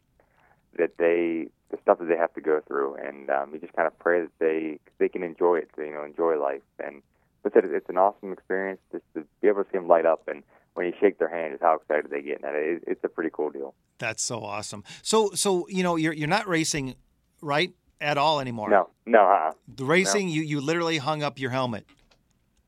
that 0.79 0.97
they 0.99 1.49
the 1.71 1.79
stuff 1.83 1.99
that 1.99 2.09
they 2.09 2.17
have 2.17 2.35
to 2.35 2.41
go 2.41 2.61
through, 2.67 2.97
and 2.97 3.31
um, 3.31 3.53
you 3.53 3.61
just 3.61 3.73
kind 3.75 3.87
of 3.87 3.99
pray 3.99 4.23
that 4.23 4.39
they 4.39 4.79
they 4.99 5.09
can 5.09 5.23
enjoy 5.23 5.57
it, 5.57 5.71
to, 5.77 5.85
you 5.85 5.93
know, 5.93 6.05
enjoy 6.05 6.41
life. 6.41 6.63
And 6.85 7.03
but 7.43 7.53
it's, 7.57 7.67
it's 7.71 7.89
an 7.89 7.97
awesome 7.97 8.33
experience 8.33 8.81
just 8.93 9.05
to 9.15 9.25
be 9.41 9.49
able 9.49 9.65
to 9.65 9.71
see 9.71 9.79
them 9.79 9.89
light 9.89 10.07
up. 10.07 10.29
And 10.29 10.43
when 10.75 10.87
you 10.87 10.93
shake 11.01 11.19
their 11.19 11.29
hand 11.29 11.55
is 11.55 11.61
how 11.61 11.75
excited 11.75 12.11
they 12.11 12.23
get. 12.23 12.43
And 12.43 12.57
it, 12.57 12.85
it's 12.87 13.05
a 13.05 13.09
pretty 13.09 13.31
cool 13.33 13.51
deal. 13.51 13.75
That's 13.99 14.23
so 14.23 14.43
awesome. 14.45 14.85
So 15.03 15.31
so 15.35 15.67
you 15.69 15.83
know 15.83 15.97
you're 15.97 16.13
you're 16.13 16.29
not 16.29 16.49
racing, 16.49 16.95
right, 17.41 17.73
at 18.01 18.19
all 18.19 18.41
anymore. 18.41 18.71
No, 18.71 18.89
no. 19.07 19.21
Uh-uh. 19.21 19.53
The 19.77 19.85
racing, 19.85 20.29
you 20.29 20.43
you 20.43 20.61
literally 20.61 20.99
hung 20.99 21.23
up 21.23 21.39
your 21.39 21.51
helmet. 21.51 21.87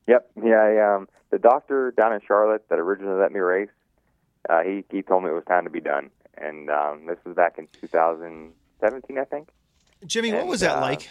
Yep. 0.07 0.31
Yeah. 0.43 0.55
I, 0.55 0.95
um, 0.95 1.07
the 1.31 1.39
doctor 1.39 1.91
down 1.91 2.13
in 2.13 2.19
Charlotte 2.27 2.67
that 2.69 2.77
originally 2.77 3.19
let 3.19 3.31
me 3.31 3.39
race, 3.39 3.69
uh, 4.49 4.61
he 4.61 4.83
he 4.91 5.01
told 5.01 5.23
me 5.23 5.29
it 5.29 5.33
was 5.33 5.45
time 5.47 5.63
to 5.63 5.69
be 5.69 5.81
done, 5.81 6.09
and 6.37 6.69
um, 6.69 7.05
this 7.05 7.17
was 7.25 7.35
back 7.35 7.57
in 7.57 7.67
2017, 7.81 9.17
I 9.17 9.23
think. 9.25 9.49
Jimmy, 10.05 10.33
what 10.33 10.47
was 10.47 10.61
that 10.61 10.77
uh, 10.77 10.81
like? 10.81 11.09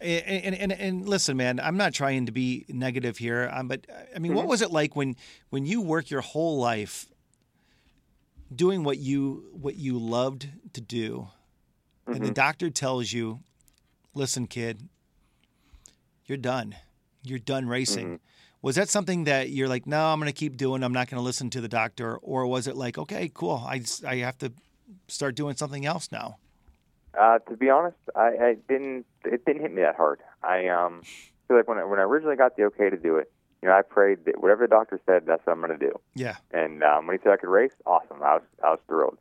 And, 0.00 0.44
and, 0.44 0.54
and, 0.54 0.72
and 0.72 1.08
listen, 1.08 1.36
man, 1.36 1.60
I'm 1.60 1.76
not 1.76 1.92
trying 1.92 2.26
to 2.26 2.32
be 2.32 2.64
negative 2.68 3.18
here, 3.18 3.50
um, 3.52 3.68
but 3.68 3.86
I 4.14 4.18
mean, 4.18 4.30
Mm-hmm. 4.32 4.36
what 4.38 4.46
was 4.46 4.62
it 4.62 4.70
like 4.70 4.96
when 4.96 5.16
when 5.50 5.66
you 5.66 5.80
work 5.82 6.10
your 6.10 6.22
whole 6.22 6.58
life 6.58 7.06
doing 8.54 8.82
what 8.82 8.98
you 8.98 9.44
what 9.52 9.76
you 9.76 9.98
loved 9.98 10.48
to 10.72 10.80
do, 10.80 11.28
and 12.06 12.16
Mm-hmm. 12.16 12.24
the 12.24 12.30
doctor 12.32 12.70
tells 12.70 13.12
you, 13.12 13.40
"Listen, 14.14 14.46
kid, 14.46 14.88
you're 16.26 16.38
done. 16.38 16.76
You're 17.22 17.38
done 17.38 17.68
racing." 17.68 18.06
Mm-hmm. 18.06 18.24
Was 18.62 18.76
that 18.76 18.88
something 18.88 19.24
that 19.24 19.50
you're 19.50 19.68
like, 19.68 19.86
"No, 19.86 20.06
I'm 20.06 20.18
going 20.20 20.30
to 20.32 20.38
keep 20.38 20.56
doing. 20.56 20.82
I'm 20.82 20.92
not 20.92 21.08
going 21.08 21.18
to 21.20 21.24
listen 21.24 21.48
to 21.50 21.60
the 21.60 21.68
doctor," 21.68 22.16
or 22.18 22.46
was 22.46 22.66
it 22.66 22.76
like, 22.76 22.98
"Okay, 22.98 23.30
cool. 23.32 23.62
I 23.66 23.78
just- 23.78 24.04
I 24.04 24.16
have 24.16 24.36
to 24.38 24.52
start 25.08 25.34
doing 25.34 25.56
something 25.56 25.86
else 25.86 26.12
now"? 26.12 26.36
Uh, 27.18 27.38
to 27.40 27.56
be 27.56 27.70
honest, 27.70 27.96
I, 28.14 28.26
I 28.40 28.56
didn't. 28.68 29.06
It 29.24 29.44
didn't 29.44 29.62
hit 29.62 29.72
me 29.72 29.82
that 29.82 29.96
hard. 29.96 30.20
I 30.42 30.68
um 30.68 31.02
feel 31.48 31.56
like 31.56 31.68
when 31.68 31.78
I, 31.78 31.84
when 31.84 31.98
I 31.98 32.02
originally 32.02 32.36
got 32.36 32.56
the 32.56 32.64
okay 32.64 32.90
to 32.90 32.96
do 32.96 33.16
it, 33.16 33.32
you 33.62 33.68
know, 33.68 33.74
I 33.74 33.82
prayed 33.82 34.24
that 34.26 34.40
whatever 34.40 34.64
the 34.66 34.70
doctor 34.70 35.00
said, 35.06 35.24
that's 35.26 35.44
what 35.46 35.52
I'm 35.54 35.60
going 35.60 35.76
to 35.78 35.86
do. 35.86 35.92
Yeah. 36.14 36.36
And 36.52 36.82
um, 36.84 37.06
when 37.06 37.16
he 37.16 37.22
said 37.22 37.32
I 37.32 37.36
could 37.36 37.48
race, 37.48 37.72
awesome. 37.86 38.22
I 38.22 38.34
was 38.34 38.42
I 38.62 38.70
was 38.70 38.78
thrilled. 38.86 39.18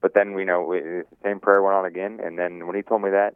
But 0.00 0.14
then 0.14 0.38
you 0.38 0.44
know, 0.44 0.72
it, 0.72 0.84
it's 0.86 1.10
the 1.10 1.16
same 1.24 1.40
prayer 1.40 1.62
went 1.62 1.74
on 1.74 1.84
again. 1.84 2.20
And 2.22 2.38
then 2.38 2.66
when 2.66 2.76
he 2.76 2.82
told 2.82 3.02
me 3.02 3.10
that, 3.10 3.34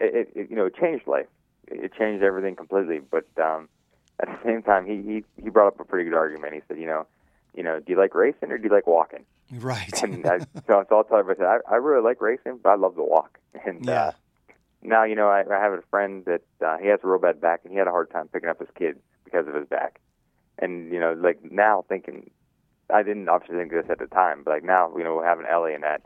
it, 0.00 0.14
it, 0.14 0.32
it 0.34 0.50
you 0.50 0.56
know 0.56 0.66
it 0.66 0.74
changed 0.74 1.06
life. 1.06 1.26
It 1.68 1.92
changed 1.94 2.24
everything 2.24 2.56
completely. 2.56 3.00
But 3.00 3.26
um, 3.40 3.68
at 4.22 4.28
the 4.28 4.38
same 4.44 4.62
time, 4.62 4.86
he 4.86 4.96
he 5.02 5.42
he 5.42 5.50
brought 5.50 5.68
up 5.68 5.80
a 5.80 5.84
pretty 5.84 6.08
good 6.08 6.16
argument. 6.16 6.54
He 6.54 6.60
said, 6.68 6.78
you 6.78 6.86
know, 6.86 7.06
you 7.54 7.62
know, 7.62 7.80
do 7.80 7.92
you 7.92 7.98
like 7.98 8.14
racing 8.14 8.50
or 8.50 8.58
do 8.58 8.64
you 8.64 8.74
like 8.74 8.86
walking? 8.86 9.24
Right. 9.52 10.02
and 10.02 10.26
I, 10.26 10.38
so, 10.66 10.84
so 10.88 10.96
I'll 10.96 11.04
tell 11.04 11.18
everybody, 11.18 11.46
I, 11.46 11.58
I 11.72 11.76
really 11.76 12.02
like 12.02 12.20
racing, 12.20 12.58
but 12.62 12.70
I 12.70 12.74
love 12.76 12.96
to 12.96 13.02
walk. 13.02 13.38
And 13.66 13.84
Yeah. 13.86 14.08
uh, 14.08 14.12
now, 14.82 15.04
you 15.04 15.14
know, 15.16 15.28
I, 15.28 15.40
I 15.40 15.60
have 15.60 15.72
a 15.72 15.82
friend 15.90 16.24
that 16.26 16.42
uh, 16.64 16.76
he 16.78 16.86
has 16.88 17.00
a 17.02 17.08
real 17.08 17.18
bad 17.18 17.40
back, 17.40 17.60
and 17.64 17.72
he 17.72 17.78
had 17.78 17.88
a 17.88 17.90
hard 17.90 18.10
time 18.10 18.28
picking 18.28 18.48
up 18.48 18.58
his 18.60 18.68
kids 18.78 18.98
because 19.24 19.46
of 19.48 19.54
his 19.54 19.66
back. 19.66 20.00
And 20.58 20.92
you 20.92 21.00
know, 21.00 21.12
like 21.14 21.38
now 21.50 21.84
thinking, 21.88 22.30
I 22.92 23.02
didn't 23.02 23.28
obviously 23.28 23.56
think 23.56 23.72
this 23.72 23.86
at 23.90 23.98
the 23.98 24.06
time, 24.06 24.42
but 24.44 24.50
like 24.52 24.64
now, 24.64 24.92
you 24.96 25.04
know, 25.04 25.22
having 25.22 25.46
Ellie 25.46 25.74
and 25.74 25.82
that, 25.84 26.02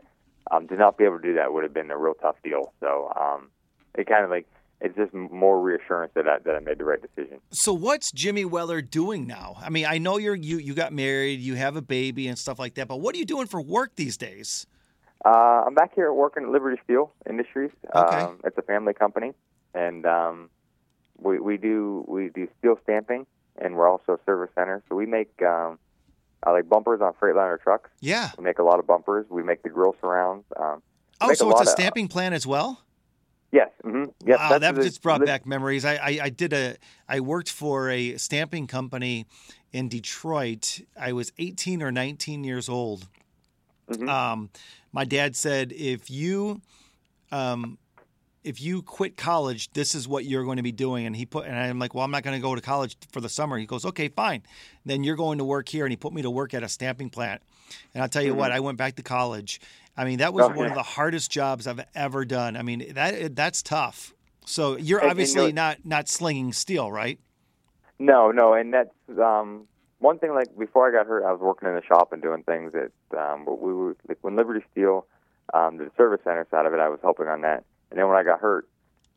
um, 0.51 0.67
to 0.67 0.75
not 0.75 0.97
be 0.97 1.03
able 1.05 1.17
to 1.19 1.23
do 1.23 1.33
that 1.35 1.53
would 1.53 1.63
have 1.63 1.73
been 1.73 1.91
a 1.91 1.97
real 1.97 2.13
tough 2.15 2.35
deal. 2.43 2.73
So 2.79 3.11
um, 3.19 3.49
it 3.95 4.07
kind 4.07 4.23
of 4.23 4.29
like 4.29 4.47
it's 4.83 4.95
just 4.95 5.13
more 5.13 5.59
reassurance 5.61 6.11
that 6.15 6.27
I, 6.27 6.37
that 6.39 6.55
I 6.55 6.59
made 6.59 6.77
the 6.77 6.83
right 6.83 6.99
decision. 7.01 7.39
So 7.51 7.73
what's 7.73 8.11
Jimmy 8.11 8.45
Weller 8.45 8.81
doing 8.81 9.25
now? 9.25 9.55
I 9.59 9.69
mean, 9.69 9.85
I 9.87 9.97
know 9.97 10.17
you're 10.17 10.35
you 10.35 10.57
you 10.57 10.73
got 10.75 10.93
married, 10.93 11.39
you 11.39 11.55
have 11.55 11.75
a 11.75 11.81
baby 11.81 12.27
and 12.27 12.37
stuff 12.37 12.59
like 12.59 12.75
that, 12.75 12.87
but 12.87 12.97
what 13.01 13.15
are 13.15 13.17
you 13.17 13.25
doing 13.25 13.47
for 13.47 13.61
work 13.61 13.95
these 13.95 14.17
days? 14.17 14.67
Uh, 15.25 15.63
I'm 15.65 15.73
back 15.73 15.95
here 15.95 16.11
working 16.13 16.43
at 16.43 16.49
Liberty 16.49 16.79
Steel 16.83 17.13
Industries. 17.29 17.71
Okay. 17.95 18.17
Um, 18.17 18.39
it's 18.43 18.57
a 18.57 18.61
family 18.61 18.93
company, 18.93 19.31
and 19.73 20.05
um, 20.05 20.49
we 21.17 21.39
we 21.39 21.55
do 21.57 22.03
we 22.07 22.29
do 22.29 22.47
steel 22.59 22.77
stamping, 22.83 23.25
and 23.57 23.75
we're 23.75 23.87
also 23.89 24.13
a 24.13 24.19
service 24.25 24.49
center. 24.53 24.83
So 24.89 24.95
we 24.95 25.05
make 25.05 25.31
um, 25.41 25.79
uh, 26.45 26.51
like 26.51 26.67
bumpers 26.67 26.99
on 27.01 27.13
Freightliner 27.13 27.57
trucks. 27.61 27.89
Yeah. 28.01 28.31
We 28.37 28.43
make 28.43 28.59
a 28.59 28.63
lot 28.63 28.79
of 28.79 28.85
bumpers. 28.87 29.25
We 29.29 29.43
make 29.43 29.63
the 29.63 29.69
grill 29.69 29.95
surrounds. 30.01 30.43
Um, 30.59 30.81
Oh, 31.21 31.29
a 31.29 31.35
so 31.37 31.49
it's 31.51 31.59
a 31.61 31.63
of- 31.63 31.69
stamping 31.69 32.09
plant 32.09 32.35
as 32.35 32.45
well? 32.45 32.81
Yes. 33.53 33.69
Mm-hmm. 33.85 34.11
Yep, 34.27 34.39
wow, 34.39 34.57
that 34.57 34.75
just 34.75 35.01
brought 35.01 35.21
the- 35.21 35.25
back 35.25 35.45
memories. 35.45 35.85
I, 35.85 35.95
I 35.95 36.19
I 36.23 36.29
did 36.29 36.51
a 36.51 36.75
I 37.07 37.21
worked 37.21 37.49
for 37.49 37.89
a 37.89 38.17
stamping 38.17 38.67
company 38.67 39.25
in 39.71 39.87
Detroit. 39.87 40.81
I 40.99 41.13
was 41.13 41.31
18 41.39 41.81
or 41.81 41.91
19 41.91 42.43
years 42.43 42.67
old. 42.67 43.07
Mhm. 43.89 44.09
Um, 44.09 44.49
my 44.91 45.05
dad 45.05 45.35
said 45.35 45.71
if 45.71 46.09
you 46.09 46.61
um, 47.31 47.77
if 48.43 48.61
you 48.61 48.81
quit 48.81 49.15
college, 49.17 49.71
this 49.73 49.95
is 49.95 50.07
what 50.07 50.25
you're 50.25 50.43
going 50.43 50.57
to 50.57 50.63
be 50.63 50.71
doing. 50.71 51.05
And 51.05 51.15
he 51.15 51.25
put, 51.25 51.45
and 51.45 51.55
I'm 51.57 51.79
like, 51.79 51.93
well, 51.93 52.03
I'm 52.03 52.11
not 52.11 52.23
going 52.23 52.35
to 52.35 52.41
go 52.41 52.55
to 52.55 52.61
college 52.61 52.97
for 53.11 53.21
the 53.21 53.29
summer. 53.29 53.57
He 53.57 53.65
goes, 53.65 53.85
okay, 53.85 54.09
fine. 54.09 54.43
Then 54.85 55.03
you're 55.03 55.15
going 55.15 55.37
to 55.37 55.43
work 55.45 55.69
here. 55.69 55.85
And 55.85 55.91
he 55.91 55.95
put 55.97 56.13
me 56.13 56.21
to 56.21 56.29
work 56.29 56.53
at 56.53 56.63
a 56.63 56.69
stamping 56.69 57.09
plant. 57.09 57.41
And 57.93 58.03
I'll 58.03 58.09
tell 58.09 58.23
you 58.23 58.35
what, 58.35 58.51
I 58.51 58.59
went 58.59 58.77
back 58.77 58.95
to 58.97 59.03
college. 59.03 59.61
I 59.95 60.05
mean, 60.05 60.19
that 60.19 60.33
was 60.33 60.45
Okay. 60.45 60.55
one 60.57 60.67
of 60.67 60.73
the 60.73 60.83
hardest 60.83 61.31
jobs 61.31 61.67
I've 61.67 61.83
ever 61.95 62.25
done. 62.25 62.57
I 62.57 62.61
mean, 62.63 62.93
that 62.93 63.35
that's 63.35 63.61
tough. 63.61 64.13
So 64.45 64.75
you're 64.77 64.99
And- 64.99 65.05
and 65.05 65.11
obviously 65.11 65.51
know- 65.53 65.61
not 65.63 65.85
not 65.85 66.09
slinging 66.09 66.51
steel, 66.51 66.91
right? 66.91 67.19
No, 67.99 68.31
no, 68.31 68.53
and 68.53 68.73
that's 68.73 68.89
um, 69.21 69.67
one 69.99 70.17
thing. 70.19 70.33
Like 70.33 70.57
before 70.57 70.89
I 70.89 70.91
got 70.91 71.07
hurt, 71.07 71.23
I 71.23 71.31
was 71.31 71.39
working 71.39 71.69
in 71.69 71.75
the 71.75 71.83
shop 71.83 72.11
and 72.11 72.21
doing 72.21 72.43
things 72.43 72.73
that 72.73 72.91
um, 73.17 73.45
we 73.45 73.71
were 73.73 73.95
like 74.09 74.17
when 74.21 74.35
Liberty 74.35 74.65
Steel, 74.71 75.05
um, 75.53 75.77
the 75.77 75.89
service 75.95 76.19
center 76.23 76.45
side 76.51 76.65
of 76.65 76.73
it, 76.73 76.79
I 76.79 76.89
was 76.89 76.99
helping 77.01 77.27
on 77.27 77.41
that. 77.41 77.63
And 77.93 77.99
then 77.99 78.07
when 78.07 78.17
I 78.17 78.23
got 78.23 78.39
hurt, 78.39 78.67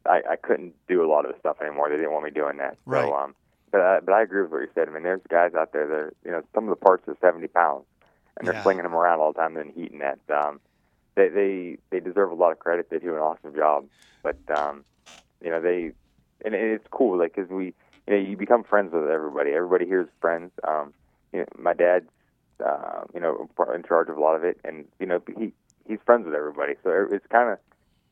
I, 0.07 0.21
I 0.33 0.37
couldn't 0.37 0.75
do 0.87 1.03
a 1.03 1.09
lot 1.09 1.25
of 1.25 1.33
the 1.33 1.39
stuff 1.39 1.57
anymore. 1.63 1.89
They 1.89 1.97
didn't 1.97 2.13
want 2.13 2.25
me 2.27 2.31
doing 2.31 2.59
that. 2.59 2.77
Right. 2.85 3.09
So, 3.09 3.15
um, 3.15 3.35
but 3.73 3.81
I, 3.81 4.01
but 4.01 4.13
I 4.13 4.21
agree 4.23 4.43
with 4.43 4.51
what 4.53 4.61
you 4.61 4.69
said. 4.75 4.87
I 4.87 4.93
mean, 4.93 5.03
there's 5.03 5.23
guys 5.31 5.53
out 5.59 5.73
there 5.73 5.87
that 5.89 6.11
you 6.27 6.31
know 6.31 6.43
some 6.55 6.65
of 6.65 6.71
the 6.71 6.77
parts 6.85 7.09
are 7.09 7.17
70 7.23 7.49
pounds, 7.49 7.87
and 8.39 8.47
they're 8.47 8.55
Yeah. 8.55 8.63
slinging 8.63 8.83
them 8.83 8.95
around 8.95 9.21
all 9.21 9.33
the 9.33 9.39
time 9.39 9.57
and 9.57 9.73
heating 9.73 10.01
that. 10.01 10.19
Um, 10.31 10.61
they 11.17 11.29
they 11.29 11.79
they 11.91 12.01
deserve 12.01 12.31
a 12.31 12.35
lot 12.35 12.53
of 12.53 12.59
credit. 12.59 12.91
They 12.91 12.99
do 12.99 13.15
an 13.15 13.21
awesome 13.23 13.55
job. 13.55 13.87
But 14.23 14.39
um, 14.55 14.85
you 15.43 15.51
know 15.51 15.61
they 15.61 15.93
and 16.45 16.55
it's 16.55 16.87
cool 16.91 17.19
like 17.19 17.35
because 17.35 17.51
we 17.51 17.73
you 18.07 18.15
know 18.15 18.17
you 18.17 18.37
become 18.37 18.63
friends 18.65 18.93
with 18.93 19.09
everybody 19.09 19.53
everybody 19.53 19.87
here 19.87 20.03
is 20.03 20.09
friends 20.21 20.51
um 20.67 20.93
you 21.33 21.41
know 21.41 21.47
my 21.59 21.73
dad's 21.73 22.09
uh 22.65 23.03
you 23.15 23.21
know 23.21 23.49
in 23.75 23.83
charge 23.83 24.09
of 24.09 24.17
a 24.17 24.21
lot 24.21 24.35
of 24.37 24.45
it 24.45 24.59
and 24.65 24.85
you 24.99 25.07
know 25.07 25.21
he 25.39 25.53
he's 25.87 25.99
friends 26.05 26.25
with 26.27 26.35
everybody 26.35 26.75
so 26.83 27.07
it's 27.11 27.27
kind 27.31 27.51
of 27.51 27.59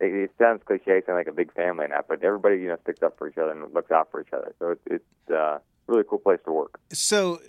it, 0.01 0.13
it 0.15 0.31
sounds 0.39 0.63
cliche 0.67 1.03
sound 1.07 1.17
like 1.19 1.27
a 1.29 1.33
big 1.33 1.53
family 1.55 1.85
and 1.85 1.93
that 1.93 2.07
but 2.09 2.23
everybody 2.23 2.57
you 2.57 2.69
know 2.69 2.77
sticks 2.83 3.03
up 3.03 3.17
for 3.19 3.29
each 3.29 3.39
other 3.39 3.51
and 3.53 3.73
looks 3.75 3.91
out 3.91 4.11
for 4.11 4.21
each 4.21 4.33
other 4.33 4.55
so 4.59 4.71
it's 4.71 4.81
it's 4.87 5.31
uh 5.35 5.59
really 5.87 6.05
cool 6.09 6.19
place 6.19 6.39
to 6.45 6.53
work 6.53 6.79
So 6.93 7.41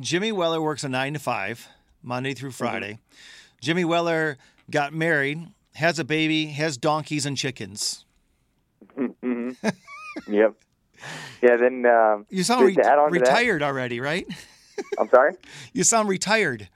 Jimmy 0.00 0.32
Weller 0.32 0.60
works 0.60 0.84
a 0.84 0.88
nine 0.88 1.12
to 1.14 1.18
five, 1.18 1.66
Monday 2.02 2.34
through 2.34 2.52
Friday. 2.52 2.98
Jimmy 3.60 3.84
Weller 3.84 4.38
got 4.70 4.92
married, 4.94 5.48
has 5.74 5.98
a 5.98 6.04
baby, 6.04 6.46
has 6.46 6.76
donkeys 6.76 7.26
and 7.26 7.36
chickens. 7.36 8.04
hmm 8.96 9.50
yep 10.28 10.54
yeah 11.42 11.56
then 11.56 11.84
um 11.86 12.26
You 12.30 12.44
sound 12.44 12.64
re- 12.66 12.74
to 12.76 12.86
add 12.86 12.98
on 12.98 13.12
to 13.12 13.18
that- 13.18 13.26
retired 13.28 13.62
already, 13.62 13.98
right? 14.00 14.26
i'm 14.98 15.08
sorry 15.10 15.32
You 15.72 15.84
sound 15.84 16.08
retired. 16.08 16.68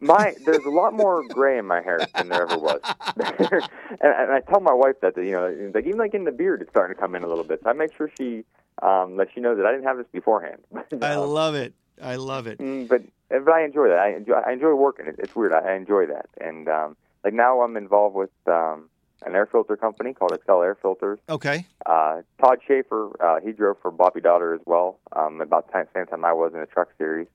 My 0.00 0.34
there's 0.46 0.64
a 0.64 0.70
lot 0.70 0.94
more 0.94 1.22
gray 1.28 1.58
in 1.58 1.66
my 1.66 1.82
hair 1.82 2.00
than 2.14 2.28
there 2.30 2.42
ever 2.42 2.56
was, 2.58 2.80
and, 3.16 3.62
and 4.00 4.32
I 4.32 4.40
tell 4.40 4.60
my 4.60 4.72
wife 4.72 4.96
that, 5.02 5.14
that 5.14 5.24
you 5.24 5.32
know, 5.32 5.70
like 5.74 5.84
even 5.86 5.98
like 5.98 6.14
in 6.14 6.24
the 6.24 6.32
beard, 6.32 6.62
it's 6.62 6.70
starting 6.70 6.94
to 6.96 7.00
come 7.00 7.14
in 7.14 7.22
a 7.22 7.28
little 7.28 7.44
bit. 7.44 7.60
So 7.62 7.70
I 7.70 7.72
make 7.74 7.94
sure 7.94 8.10
she 8.16 8.44
um, 8.82 9.16
lets 9.16 9.32
you 9.36 9.42
know 9.42 9.54
that 9.54 9.66
I 9.66 9.72
didn't 9.72 9.84
have 9.84 9.98
this 9.98 10.06
beforehand. 10.10 10.62
I 11.02 11.14
Um, 11.14 11.28
love 11.30 11.54
it. 11.54 11.74
I 12.02 12.16
love 12.16 12.46
it. 12.46 12.58
Mm, 12.58 12.88
but 12.88 13.02
but 13.28 13.48
I 13.52 13.62
enjoy 13.64 13.88
that. 13.88 13.98
I 13.98 14.14
enjoy 14.14 14.34
I 14.34 14.52
enjoy 14.52 14.74
working. 14.74 15.06
It, 15.06 15.16
it's 15.18 15.36
weird. 15.36 15.52
I, 15.52 15.58
I 15.58 15.74
enjoy 15.74 16.06
that. 16.06 16.26
And 16.40 16.66
um, 16.68 16.96
like 17.22 17.34
now 17.34 17.60
I'm 17.60 17.76
involved 17.76 18.16
with 18.16 18.30
um, 18.46 18.88
an 19.26 19.34
air 19.34 19.44
filter 19.44 19.76
company 19.76 20.14
called 20.14 20.32
Excel 20.32 20.62
Air 20.62 20.76
Filters. 20.80 21.18
Okay. 21.28 21.66
Uh, 21.84 22.22
Todd 22.40 22.60
Schaefer, 22.66 23.10
uh, 23.22 23.38
he 23.44 23.52
drove 23.52 23.76
for 23.82 23.90
Bobby 23.90 24.22
Dotter 24.22 24.54
as 24.54 24.62
well. 24.64 24.98
Um, 25.12 25.42
about 25.42 25.66
the 25.66 25.72
time, 25.74 25.88
same 25.94 26.06
time 26.06 26.24
I 26.24 26.32
was 26.32 26.54
in 26.54 26.60
the 26.60 26.66
truck 26.66 26.88
series, 26.96 27.26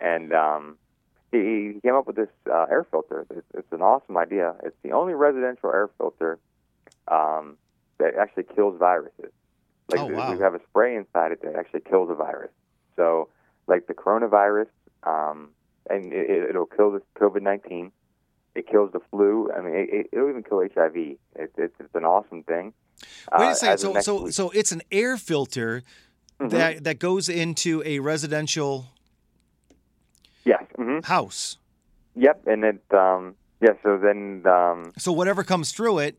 and 0.00 0.32
um, 0.32 0.76
he, 1.40 1.80
came 1.80 1.94
up 1.94 2.06
with 2.06 2.16
this 2.16 2.28
uh, 2.52 2.66
air 2.70 2.84
filter. 2.90 3.26
It's, 3.30 3.46
it's 3.54 3.72
an 3.72 3.82
awesome 3.82 4.16
idea. 4.16 4.54
It's 4.62 4.76
the 4.82 4.92
only 4.92 5.14
residential 5.14 5.70
air 5.70 5.88
filter 5.98 6.38
um, 7.08 7.56
that 7.98 8.14
actually 8.20 8.44
kills 8.54 8.78
viruses. 8.78 9.32
Like 9.90 10.00
Oh, 10.00 10.06
wow. 10.06 10.32
we 10.32 10.38
have 10.40 10.54
a 10.54 10.60
spray 10.70 10.96
inside 10.96 11.32
it 11.32 11.42
that 11.42 11.56
actually 11.56 11.80
kills 11.80 12.10
a 12.10 12.14
virus. 12.14 12.50
So, 12.96 13.28
like 13.66 13.86
the 13.86 13.94
coronavirus, 13.94 14.68
um, 15.02 15.50
and 15.90 16.12
it, 16.12 16.50
it'll 16.50 16.66
kill 16.66 16.92
the 16.92 17.02
COVID 17.20 17.42
nineteen. 17.42 17.92
It 18.54 18.66
kills 18.68 18.92
the 18.92 19.00
flu. 19.10 19.50
I 19.54 19.60
mean, 19.60 19.74
it, 19.74 20.06
it'll 20.12 20.28
even 20.30 20.42
kill 20.42 20.60
HIV. 20.60 20.96
It, 20.96 21.18
it's 21.36 21.74
it's 21.80 21.94
an 21.94 22.04
awesome 22.04 22.44
thing. 22.44 22.72
Wait 23.38 23.46
Uh, 23.48 23.50
a 23.50 23.54
second. 23.54 23.72
as 23.74 23.80
So 23.80 24.00
so 24.00 24.22
week- 24.24 24.32
so 24.32 24.50
it's 24.50 24.72
an 24.72 24.82
air 24.90 25.16
filter 25.16 25.82
Mhm. 26.40 26.50
that 26.50 26.84
that 26.84 26.98
goes 26.98 27.28
into 27.28 27.82
a 27.84 27.98
residential 27.98 28.86
yes, 30.96 31.04
hmm 31.04 31.12
house. 31.12 31.58
yep, 32.14 32.42
and 32.46 32.64
it 32.64 32.82
um, 32.92 33.34
yeah. 33.60 33.72
So 33.82 33.98
then 33.98 34.44
um, 34.46 34.92
So 34.98 35.12
whatever 35.12 35.42
comes 35.44 35.72
through 35.72 35.98
it, 35.98 36.18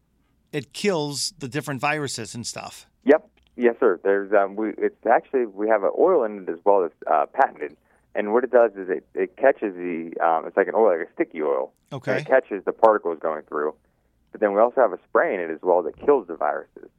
it 0.51 0.73
kills 0.73 1.33
the 1.39 1.47
different 1.47 1.81
viruses 1.81 2.35
and 2.35 2.45
stuff. 2.45 2.85
Yep. 3.05 3.29
Yes, 3.57 3.75
sir. 3.79 3.99
There's 4.03 4.33
um, 4.33 4.55
we 4.55 4.69
it's 4.77 5.05
actually 5.05 5.45
we 5.45 5.69
have 5.69 5.83
an 5.83 5.91
oil 5.97 6.23
in 6.23 6.43
it 6.43 6.49
as 6.49 6.59
well 6.65 6.81
that's 6.81 6.93
uh, 7.09 7.25
patented 7.33 7.77
and 8.13 8.31
what 8.33 8.43
it 8.45 8.51
does 8.51 8.71
is 8.77 8.89
it, 8.89 9.05
it 9.13 9.35
catches 9.37 9.73
the 9.75 10.13
um, 10.25 10.45
it's 10.47 10.55
like 10.57 10.67
an 10.67 10.73
oil, 10.75 10.97
like 10.97 11.07
a 11.07 11.11
sticky 11.13 11.41
oil. 11.41 11.71
Okay. 11.91 12.17
it 12.17 12.25
catches 12.25 12.63
the 12.65 12.71
particles 12.73 13.19
going 13.21 13.43
through. 13.43 13.73
But 14.31 14.41
then 14.41 14.53
we 14.53 14.59
also 14.59 14.81
have 14.81 14.91
a 14.93 14.99
spray 15.07 15.33
in 15.33 15.39
it 15.39 15.49
as 15.51 15.59
well 15.61 15.81
that 15.83 15.95
kills 15.97 16.27
the 16.27 16.35
viruses. 16.35 16.89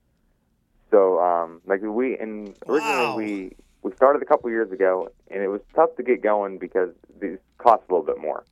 So, 0.91 1.19
um, 1.21 1.61
like 1.67 1.81
we 1.83 2.17
and 2.19 2.57
originally 2.67 3.07
Wow. 3.07 3.17
we 3.17 3.57
we 3.87 3.95
started 3.95 4.21
a 4.21 4.25
couple 4.25 4.51
years 4.51 4.73
ago, 4.73 5.09
and 5.31 5.45
it 5.45 5.47
was 5.47 5.61
tough 5.73 5.91
to 5.97 6.03
get 6.03 6.21
going 6.21 6.59
because 6.59 6.91
these 7.21 7.39
cost 7.59 7.85
a 7.89 7.95
little 7.95 8.05
bit 8.05 8.21
more. 8.21 8.45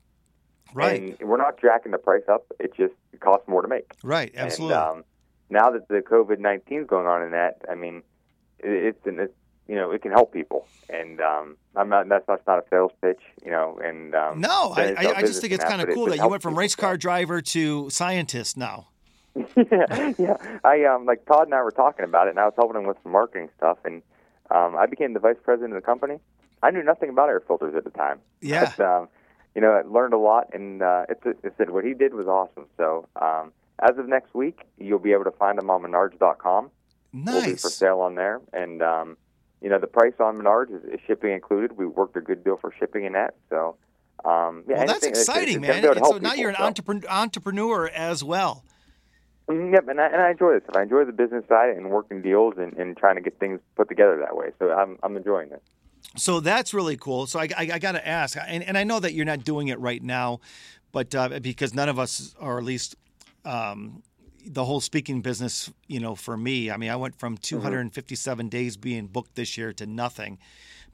Right. 0.72 1.18
And 1.18 1.28
we're 1.28 1.38
not 1.38 1.60
jacking 1.60 1.90
the 1.90 1.98
price 1.98 2.22
up; 2.30 2.46
it 2.60 2.72
just 2.76 2.94
costs 3.18 3.48
more 3.48 3.60
to 3.60 3.66
make. 3.66 3.90
Right. 4.04 4.32
Absolutely. 4.36 4.76
And, 4.76 4.98
um, 4.98 5.04
now 5.50 5.70
that 5.70 5.88
the 5.88 6.02
COVID 6.02 6.38
nineteen 6.38 6.82
is 6.82 6.86
going 6.86 7.08
on 7.08 7.24
in 7.24 7.32
that, 7.32 7.62
I 7.68 7.74
mean, 7.74 8.04
it, 8.60 8.94
it's 8.94 9.06
an 9.06 9.18
it's, 9.18 9.34
you 9.66 9.74
know 9.74 9.90
it 9.90 10.02
can 10.02 10.12
help 10.12 10.32
people, 10.32 10.68
and 10.88 11.20
um, 11.20 11.56
I'm 11.74 11.88
not 11.88 12.08
that's 12.08 12.28
not, 12.28 12.40
not 12.46 12.60
a 12.60 12.64
sales 12.70 12.92
pitch, 13.02 13.20
you 13.44 13.50
know. 13.50 13.76
And 13.82 14.14
um, 14.14 14.40
no, 14.40 14.72
I, 14.76 14.94
I, 14.96 15.14
I 15.16 15.20
just 15.22 15.40
think 15.40 15.52
it's 15.52 15.64
kind 15.64 15.82
of 15.82 15.92
cool 15.92 16.06
that 16.06 16.18
you 16.18 16.28
went 16.28 16.42
from 16.42 16.56
race 16.56 16.76
car 16.76 16.96
driver 16.96 17.42
to 17.42 17.90
scientist 17.90 18.56
now. 18.56 18.86
yeah, 19.34 20.12
yeah. 20.16 20.36
I 20.62 20.84
um 20.84 21.06
like 21.06 21.26
Todd 21.26 21.46
and 21.48 21.54
I 21.54 21.62
were 21.62 21.72
talking 21.72 22.04
about 22.04 22.28
it, 22.28 22.30
and 22.30 22.38
I 22.38 22.44
was 22.44 22.54
helping 22.56 22.80
him 22.80 22.86
with 22.86 22.98
some 23.02 23.10
marketing 23.10 23.48
stuff, 23.56 23.78
and 23.84 24.00
um, 24.50 24.76
I 24.76 24.86
became 24.86 25.12
the 25.14 25.20
vice 25.20 25.36
president 25.42 25.74
of 25.74 25.82
the 25.82 25.86
company. 25.86 26.18
I 26.62 26.70
knew 26.70 26.82
nothing 26.82 27.10
about 27.10 27.28
air 27.28 27.40
filters 27.40 27.74
at 27.74 27.84
the 27.84 27.90
time. 27.90 28.20
Yeah. 28.40 28.72
But, 28.76 28.84
um, 28.86 29.08
you 29.54 29.60
know, 29.60 29.72
I 29.72 29.82
learned 29.82 30.14
a 30.14 30.18
lot, 30.18 30.48
and 30.52 30.82
uh, 30.82 31.06
it's 31.08 31.20
it 31.44 31.54
said 31.56 31.70
what 31.70 31.84
he 31.84 31.94
did 31.94 32.14
was 32.14 32.26
awesome. 32.26 32.66
So 32.76 33.06
um, 33.20 33.52
as 33.80 33.96
of 33.98 34.08
next 34.08 34.34
week, 34.34 34.60
you'll 34.78 34.98
be 34.98 35.12
able 35.12 35.24
to 35.24 35.30
find 35.32 35.58
them 35.58 35.70
on 35.70 35.82
Menards.com. 35.82 36.70
Nice, 37.12 37.34
will 37.34 37.42
be 37.44 37.56
for 37.56 37.70
sale 37.70 38.00
on 38.00 38.16
there, 38.16 38.40
and 38.52 38.82
um, 38.82 39.16
you 39.62 39.68
know 39.68 39.78
the 39.78 39.86
price 39.86 40.14
on 40.18 40.36
Menards 40.38 40.74
is, 40.74 40.82
is 40.94 41.00
shipping 41.06 41.32
included. 41.32 41.76
We 41.76 41.86
worked 41.86 42.16
a 42.16 42.20
good 42.20 42.42
deal 42.42 42.56
for 42.56 42.72
shipping 42.78 43.04
in 43.04 43.12
that, 43.12 43.34
so. 43.50 43.76
Um, 44.24 44.64
yeah, 44.66 44.78
Well, 44.78 44.86
that's 44.86 45.04
it's- 45.04 45.18
exciting, 45.20 45.56
it's 45.56 45.60
man. 45.60 45.70
gonna 45.70 45.80
be 45.82 45.86
able 45.86 45.94
to 45.96 45.98
And 46.00 46.06
so 46.06 46.12
now 46.18 46.30
people, 46.30 46.40
you're 46.40 46.50
an 46.50 46.56
so. 46.56 46.62
entrepreneur, 46.64 47.08
entrepreneur 47.10 47.88
as 47.88 48.24
well. 48.24 48.64
Yep, 49.48 49.88
and 49.88 50.00
I, 50.00 50.06
and 50.06 50.22
I 50.22 50.30
enjoy 50.30 50.54
this. 50.54 50.62
I 50.74 50.82
enjoy 50.82 51.04
the 51.04 51.12
business 51.12 51.44
side 51.48 51.70
and 51.76 51.90
working 51.90 52.22
deals 52.22 52.54
and, 52.56 52.72
and 52.74 52.96
trying 52.96 53.16
to 53.16 53.20
get 53.20 53.38
things 53.38 53.60
put 53.76 53.88
together 53.88 54.16
that 54.18 54.36
way. 54.36 54.52
So 54.58 54.70
I'm 54.70 54.98
I'm 55.02 55.16
enjoying 55.16 55.50
it. 55.52 55.62
So 56.16 56.40
that's 56.40 56.72
really 56.72 56.96
cool. 56.96 57.26
So 57.26 57.40
I, 57.40 57.48
I, 57.56 57.70
I 57.74 57.78
got 57.78 57.92
to 57.92 58.06
ask, 58.06 58.36
and, 58.46 58.62
and 58.62 58.78
I 58.78 58.84
know 58.84 59.00
that 59.00 59.14
you're 59.14 59.24
not 59.24 59.42
doing 59.44 59.68
it 59.68 59.80
right 59.80 60.02
now, 60.02 60.40
but 60.92 61.14
uh, 61.14 61.40
because 61.40 61.74
none 61.74 61.88
of 61.88 61.98
us, 61.98 62.34
or 62.38 62.58
at 62.58 62.64
least 62.64 62.94
um, 63.44 64.02
the 64.46 64.64
whole 64.64 64.80
speaking 64.80 65.22
business, 65.22 65.72
you 65.88 65.98
know, 66.00 66.14
for 66.14 66.36
me, 66.36 66.70
I 66.70 66.76
mean, 66.76 66.90
I 66.90 66.96
went 66.96 67.18
Mm-hmm. 67.18 67.18
from 67.18 67.36
257 67.38 68.48
days 68.48 68.76
being 68.76 69.06
booked 69.08 69.34
this 69.34 69.58
year 69.58 69.72
to 69.74 69.86
nothing. 69.86 70.38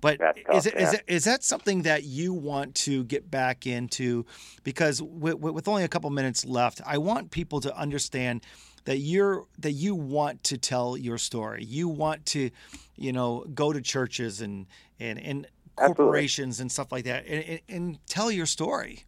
But 0.00 0.18
That's 0.18 0.38
is 0.38 0.44
tough, 0.44 0.66
it 0.66 0.74
is 0.80 0.92
yeah. 0.92 0.98
it 0.98 1.04
is 1.06 1.24
that 1.24 1.44
something 1.44 1.82
that 1.82 2.04
you 2.04 2.32
want 2.32 2.74
to 2.76 3.04
get 3.04 3.30
back 3.30 3.66
into? 3.66 4.24
Because 4.64 5.02
with, 5.02 5.34
with 5.34 5.68
only 5.68 5.84
a 5.84 5.88
couple 5.88 6.08
minutes 6.10 6.44
left, 6.44 6.80
I 6.86 6.98
want 6.98 7.30
people 7.30 7.60
to 7.60 7.76
understand 7.76 8.42
that 8.84 8.98
you're 8.98 9.46
that 9.58 9.72
you 9.72 9.94
want 9.94 10.42
to 10.44 10.58
tell 10.58 10.96
your 10.96 11.18
story. 11.18 11.64
You 11.64 11.88
want 11.88 12.24
to, 12.26 12.50
you 12.96 13.12
know, 13.12 13.44
go 13.54 13.72
to 13.72 13.80
churches 13.80 14.40
and 14.40 14.66
and 14.98 15.18
and 15.18 15.46
Absolutely. 15.78 16.04
corporations 16.04 16.60
and 16.60 16.70
stuff 16.70 16.92
like 16.92 17.04
that, 17.04 17.26
and, 17.26 17.44
and, 17.44 17.60
and 17.68 18.06
tell 18.06 18.30
your 18.30 18.46
story. 18.46 19.04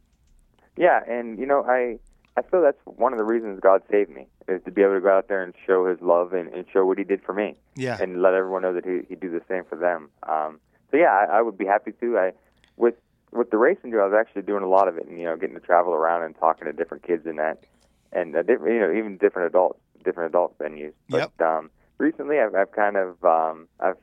Yeah, 0.76 1.00
and 1.06 1.38
you 1.38 1.46
know 1.46 1.64
I 1.64 1.98
I 2.36 2.42
feel 2.42 2.62
that's 2.62 2.78
one 2.84 3.12
of 3.12 3.18
the 3.18 3.24
reasons 3.24 3.60
God 3.60 3.82
saved 3.90 4.10
me 4.10 4.26
is 4.48 4.62
to 4.64 4.70
be 4.70 4.82
able 4.82 4.94
to 4.94 5.00
go 5.00 5.10
out 5.10 5.28
there 5.28 5.42
and 5.42 5.52
show 5.66 5.86
His 5.86 6.00
love 6.00 6.32
and, 6.32 6.48
and 6.52 6.64
show 6.72 6.84
what 6.86 6.98
He 6.98 7.04
did 7.04 7.22
for 7.22 7.34
me, 7.34 7.56
Yeah. 7.76 7.98
and 8.00 8.22
let 8.22 8.34
everyone 8.34 8.62
know 8.62 8.72
that 8.72 8.84
He 8.86 9.00
He 9.08 9.14
do 9.16 9.30
the 9.30 9.42
same 9.48 9.64
for 9.64 9.76
them. 9.76 10.08
Um, 10.22 10.60
so 10.92 10.98
yeah, 10.98 11.10
I, 11.10 11.38
I 11.38 11.42
would 11.42 11.58
be 11.58 11.66
happy 11.66 11.92
to. 12.00 12.18
I 12.18 12.32
with 12.76 12.94
with 13.32 13.50
the 13.50 13.56
racing 13.56 13.90
deal, 13.90 14.00
I 14.00 14.04
was 14.04 14.14
actually 14.18 14.42
doing 14.42 14.62
a 14.62 14.68
lot 14.68 14.86
of 14.88 14.98
it, 14.98 15.06
and 15.08 15.18
you 15.18 15.24
know, 15.24 15.36
getting 15.36 15.56
to 15.56 15.60
travel 15.60 15.92
around 15.92 16.22
and 16.22 16.36
talking 16.38 16.66
to 16.66 16.72
different 16.72 17.02
kids 17.02 17.26
in 17.26 17.36
that, 17.36 17.64
and 18.12 18.36
uh, 18.36 18.42
different, 18.42 18.74
you 18.74 18.80
know, 18.80 18.92
even 18.92 19.16
different 19.16 19.48
adults, 19.48 19.80
different 20.04 20.30
adult 20.30 20.56
venues. 20.58 20.92
But 21.08 21.44
um, 21.44 21.70
recently, 21.98 22.38
I've, 22.38 22.54
I've 22.54 22.72
kind 22.72 22.96
of 22.96 23.24
um, 23.24 23.68
I've 23.80 23.96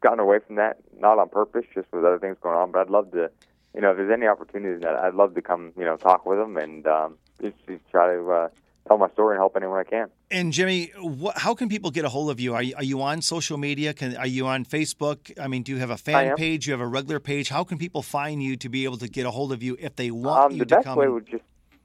gotten 0.00 0.20
away 0.20 0.38
from 0.46 0.56
that, 0.56 0.78
not 0.98 1.18
on 1.18 1.28
purpose, 1.28 1.64
just 1.74 1.88
with 1.92 2.04
other 2.04 2.18
things 2.18 2.36
going 2.40 2.56
on. 2.56 2.70
But 2.70 2.82
I'd 2.82 2.90
love 2.90 3.10
to, 3.12 3.30
you 3.74 3.80
know, 3.80 3.90
if 3.90 3.96
there's 3.96 4.12
any 4.12 4.26
opportunities, 4.26 4.82
that 4.82 4.94
I'd 4.94 5.14
love 5.14 5.34
to 5.34 5.42
come, 5.42 5.72
you 5.76 5.84
know, 5.84 5.96
talk 5.96 6.24
with 6.24 6.38
them 6.38 6.56
and 6.56 6.86
um, 6.86 7.18
just, 7.40 7.56
just 7.66 7.88
try 7.90 8.14
to 8.14 8.30
uh, 8.30 8.48
tell 8.88 8.98
my 8.98 9.08
story 9.10 9.36
and 9.36 9.40
help 9.40 9.56
anyone 9.56 9.78
I 9.78 9.84
can. 9.84 10.08
And 10.30 10.52
Jimmy, 10.52 10.92
what, 10.98 11.38
how 11.38 11.54
can 11.54 11.68
people 11.68 11.90
get 11.90 12.04
a 12.04 12.08
hold 12.08 12.30
of 12.30 12.40
you? 12.40 12.54
Are 12.54 12.62
you, 12.62 12.74
are 12.76 12.82
you 12.82 13.02
on 13.02 13.22
social 13.22 13.56
media? 13.56 13.94
Can 13.94 14.16
are 14.16 14.26
you 14.26 14.46
on 14.46 14.64
Facebook? 14.64 15.32
I 15.40 15.48
mean, 15.48 15.62
do 15.62 15.72
you 15.72 15.78
have 15.78 15.90
a 15.90 15.96
fan 15.96 16.36
page? 16.36 16.64
Do 16.64 16.70
you 16.70 16.72
have 16.72 16.80
a 16.80 16.86
regular 16.86 17.20
page? 17.20 17.48
How 17.48 17.64
can 17.64 17.78
people 17.78 18.02
find 18.02 18.42
you 18.42 18.56
to 18.56 18.68
be 18.68 18.84
able 18.84 18.98
to 18.98 19.08
get 19.08 19.26
a 19.26 19.30
hold 19.30 19.52
of 19.52 19.62
you 19.62 19.76
if 19.78 19.96
they 19.96 20.10
want 20.10 20.46
Um, 20.46 20.52
you 20.52 20.58
the 20.60 20.66
to 20.66 20.76
best 20.82 20.96
way 20.96 21.08
would 21.08 21.26
just 21.26 21.44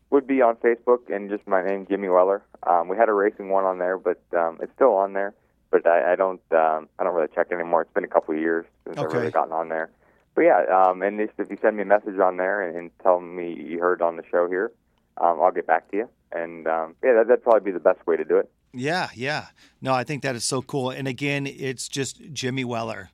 would 0.10 0.26
be 0.26 0.42
on 0.42 0.56
Facebook 0.56 1.14
and 1.14 1.30
just 1.30 1.46
my 1.48 1.62
name, 1.64 1.86
Jimmy 1.86 2.08
Weller. 2.08 2.42
Um, 2.66 2.88
we 2.88 2.96
had 2.96 3.10
a 3.10 3.14
racing 3.14 3.50
one 3.50 3.66
on 3.66 3.78
there, 3.78 3.98
but 3.98 4.22
um, 4.36 4.58
it's 4.62 4.72
still 4.74 4.94
on 4.94 5.14
there. 5.14 5.34
But 5.70 5.86
I, 5.86 6.14
I 6.14 6.16
don't 6.16 6.42
um, 6.52 6.88
I 6.98 7.04
don't 7.04 7.14
really 7.14 7.28
check 7.36 7.52
anymore. 7.52 7.82
It's 7.82 7.94
been 7.94 8.06
a 8.06 8.08
couple 8.08 8.34
of 8.34 8.40
years 8.40 8.66
since 8.86 8.98
I've 8.98 9.12
really 9.12 9.32
gotten 9.32 9.52
on 9.52 9.70
there. 9.70 9.90
But 10.34 10.44
yeah, 10.44 10.64
um, 10.72 11.02
and 11.02 11.20
just 11.20 11.38
if 11.40 11.50
you 11.50 11.58
send 11.62 11.76
me 11.76 11.84
a 11.84 11.86
message 11.86 12.20
on 12.20 12.38
there 12.38 12.62
and, 12.62 12.78
and 12.78 12.92
tell 13.04 13.20
me 13.20 13.54
you 13.54 13.80
heard 13.80 14.02
on 14.02 14.18
the 14.18 14.24
show 14.32 14.48
here, 14.48 14.72
um, 15.20 15.40
I'll 15.42 15.52
get 15.52 15.68
back 15.68 15.90
to 15.92 15.98
you. 15.98 16.10
And 16.32 16.68
um, 16.68 16.96
yeah, 17.04 17.14
that, 17.14 17.28
that'd 17.28 17.44
probably 17.44 17.62
be 17.62 17.72
the 17.72 17.80
best 17.80 18.06
way 18.06 18.18
to 18.18 18.24
do 18.26 18.38
it. 18.38 18.50
Yeah, 18.74 19.10
yeah. 19.16 19.46
No, 19.82 19.94
I 19.94 20.04
think 20.04 20.24
that 20.24 20.36
is 20.36 20.44
so 20.44 20.62
cool. 20.62 20.90
And 20.92 21.08
again, 21.08 21.48
it's 21.48 21.88
just 21.88 22.22
Jimmy 22.34 22.64
Weller. 22.66 23.10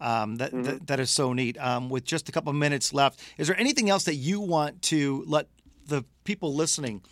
Um, 0.00 0.36
that, 0.36 0.52
Mm-hmm. 0.52 0.62
that 0.62 0.86
that 0.86 1.00
is 1.00 1.10
so 1.10 1.32
neat. 1.32 1.58
Um, 1.58 1.88
with 1.90 2.04
just 2.04 2.28
a 2.28 2.32
couple 2.32 2.50
of 2.50 2.56
minutes 2.56 2.92
left, 2.94 3.20
is 3.36 3.48
there 3.48 3.58
anything 3.58 3.90
else 3.90 4.04
that 4.04 4.14
you 4.14 4.40
want 4.40 4.80
to 4.82 5.24
let 5.26 5.48
the 5.86 6.04
people 6.24 6.54
listening 6.54 7.02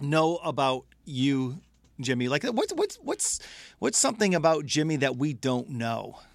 know 0.00 0.36
about 0.36 0.86
you, 1.04 1.58
Jimmy? 2.00 2.28
Like, 2.28 2.44
what's 2.44 2.72
what's 2.72 2.96
what's 3.02 3.38
what's 3.80 3.98
something 3.98 4.34
about 4.34 4.64
Jimmy 4.64 4.96
that 4.96 5.16
we 5.16 5.34
don't 5.34 5.68
know? 5.70 6.20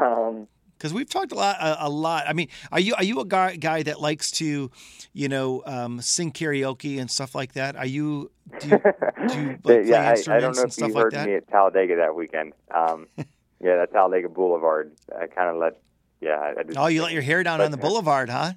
Um, 0.00 0.46
Because 0.80 0.94
we've 0.94 1.10
talked 1.10 1.30
a 1.30 1.34
lot, 1.34 1.56
a, 1.60 1.86
a 1.86 1.90
lot. 1.90 2.24
I 2.26 2.32
mean, 2.32 2.48
are 2.72 2.80
you 2.80 2.94
are 2.94 3.04
you 3.04 3.20
a 3.20 3.26
guy 3.26 3.56
guy 3.56 3.82
that 3.82 4.00
likes 4.00 4.30
to, 4.32 4.70
you 5.12 5.28
know, 5.28 5.62
um, 5.66 6.00
sing 6.00 6.32
karaoke 6.32 6.98
and 6.98 7.10
stuff 7.10 7.34
like 7.34 7.52
that? 7.52 7.76
Are 7.76 7.84
you 7.84 8.30
do 8.58 8.68
you, 8.70 8.78
do 9.28 9.40
you 9.40 9.58
like, 9.64 9.84
yeah, 9.84 10.08
I, 10.08 10.36
I 10.36 10.40
don't 10.40 10.56
know 10.56 10.62
if 10.62 10.78
you 10.78 10.94
heard 10.94 11.12
that? 11.12 11.26
me 11.26 11.34
at 11.34 11.46
Talladega 11.48 11.96
that 11.96 12.14
weekend. 12.14 12.54
Um, 12.74 13.08
yeah, 13.60 13.76
that 13.76 13.92
Talladega 13.92 14.30
Boulevard. 14.30 14.92
I 15.14 15.26
kind 15.26 15.50
of 15.50 15.56
let. 15.56 15.80
Yeah, 16.22 16.38
I, 16.38 16.60
I 16.60 16.62
just, 16.62 16.78
Oh, 16.78 16.86
you 16.86 17.02
let 17.02 17.12
your 17.12 17.22
hair 17.22 17.42
down 17.42 17.60
on 17.60 17.70
the 17.70 17.76
boulevard, 17.76 18.30
huh? 18.30 18.52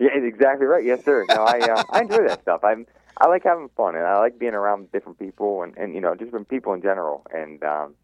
Yeah, 0.00 0.16
exactly 0.16 0.66
right. 0.66 0.84
Yes, 0.84 1.04
sir. 1.04 1.24
No, 1.28 1.44
I 1.44 1.60
uh, 1.60 1.84
I 1.90 2.00
enjoy 2.00 2.26
that 2.26 2.42
stuff. 2.42 2.64
I'm 2.64 2.86
I 3.16 3.28
like 3.28 3.44
having 3.44 3.68
fun 3.76 3.94
and 3.94 4.04
I 4.04 4.18
like 4.18 4.36
being 4.36 4.54
around 4.54 4.90
different 4.90 5.20
people 5.20 5.62
and 5.62 5.76
and 5.76 5.94
you 5.94 6.00
know 6.00 6.16
just 6.16 6.32
with 6.32 6.48
people 6.48 6.72
in 6.72 6.82
general 6.82 7.24
and 7.32 7.62
um, 7.62 7.94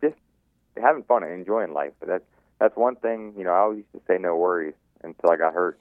just 0.00 0.16
having 0.82 1.04
fun 1.04 1.22
and 1.22 1.32
enjoying 1.32 1.72
life. 1.72 1.92
But 2.00 2.08
that's 2.08 2.24
that's 2.58 2.76
one 2.76 2.96
thing. 2.96 3.34
You 3.36 3.44
know, 3.44 3.50
I 3.52 3.58
always 3.58 3.78
used 3.78 3.92
to 3.92 4.00
say 4.06 4.18
no 4.18 4.36
worries 4.36 4.74
until 5.02 5.30
I 5.30 5.36
got 5.36 5.54
hurt. 5.54 5.78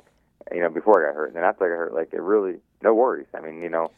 You 0.54 0.62
know, 0.62 0.70
before 0.70 1.04
I 1.04 1.10
got 1.10 1.16
hurt, 1.16 1.28
and 1.28 1.36
then 1.38 1.44
after 1.44 1.66
I 1.66 1.70
got 1.70 1.78
hurt, 1.78 1.94
like 1.94 2.14
it 2.14 2.22
really 2.22 2.56
no 2.82 2.94
worries. 2.94 3.28
I 3.34 3.40
mean, 3.40 3.62
you 3.62 3.70
know, 3.70 3.92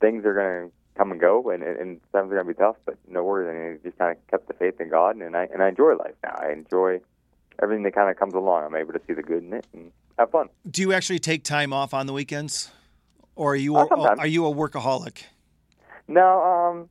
things 0.00 0.24
are 0.24 0.34
gonna 0.34 0.70
come 0.96 1.12
and 1.12 1.20
go, 1.20 1.50
and 1.50 1.62
and, 1.62 1.78
and 1.78 2.00
sometimes 2.10 2.30
they're 2.30 2.38
gonna 2.42 2.52
be 2.52 2.58
tough, 2.58 2.76
but 2.84 2.96
no 3.08 3.22
worries. 3.22 3.48
I 3.48 3.54
mean, 3.54 3.78
just 3.84 3.98
kind 3.98 4.16
of 4.16 4.26
kept 4.28 4.48
the 4.48 4.54
faith 4.54 4.80
in 4.80 4.88
God, 4.88 5.16
and 5.16 5.36
I 5.36 5.44
and 5.52 5.62
I 5.62 5.68
enjoy 5.68 5.94
life 5.94 6.14
now. 6.24 6.34
I 6.36 6.52
enjoy 6.52 7.00
everything 7.62 7.84
that 7.84 7.94
kind 7.94 8.10
of 8.10 8.16
comes 8.16 8.34
along. 8.34 8.64
I'm 8.64 8.74
able 8.74 8.92
to 8.94 9.00
see 9.06 9.12
the 9.12 9.22
good 9.22 9.44
in 9.44 9.52
it 9.52 9.66
and 9.72 9.92
have 10.18 10.30
fun. 10.30 10.48
Do 10.68 10.82
you 10.82 10.92
actually 10.92 11.20
take 11.20 11.44
time 11.44 11.72
off 11.72 11.94
on 11.94 12.06
the 12.06 12.12
weekends, 12.12 12.72
or 13.36 13.52
are 13.52 13.56
you 13.56 13.76
Uh, 13.76 13.86
sometimes. 13.88 14.18
are 14.18 14.26
you 14.26 14.44
a 14.46 14.52
workaholic? 14.52 15.22
No, 16.08 16.42
um, 16.42 16.88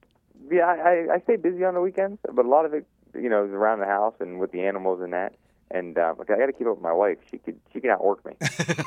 yeah, 0.50 0.68
I 0.68 1.16
I 1.16 1.20
stay 1.26 1.36
busy 1.36 1.66
on 1.66 1.74
the 1.74 1.82
weekends, 1.82 2.20
but 2.34 2.46
a 2.46 2.50
lot 2.50 2.66
of 2.66 2.74
it, 2.74 2.88
you 3.16 3.30
know, 3.30 3.44
around 3.44 3.80
the 3.80 3.86
house 3.86 4.16
and 4.20 4.40
with 4.40 4.52
the 4.52 4.62
animals 4.62 5.02
and 5.02 5.14
that. 5.14 5.34
And 5.70 5.98
um, 5.98 6.18
like, 6.18 6.30
I 6.30 6.38
got 6.38 6.48
to 6.48 6.54
keep 6.54 6.68
up 6.68 6.76
with 6.76 6.84
my 6.84 6.92
wife. 6.92 7.18
She 7.30 7.38
could 7.38 7.60
she 7.74 7.80
can 7.80 7.92
outwork 7.92 8.26
me. 8.26 8.34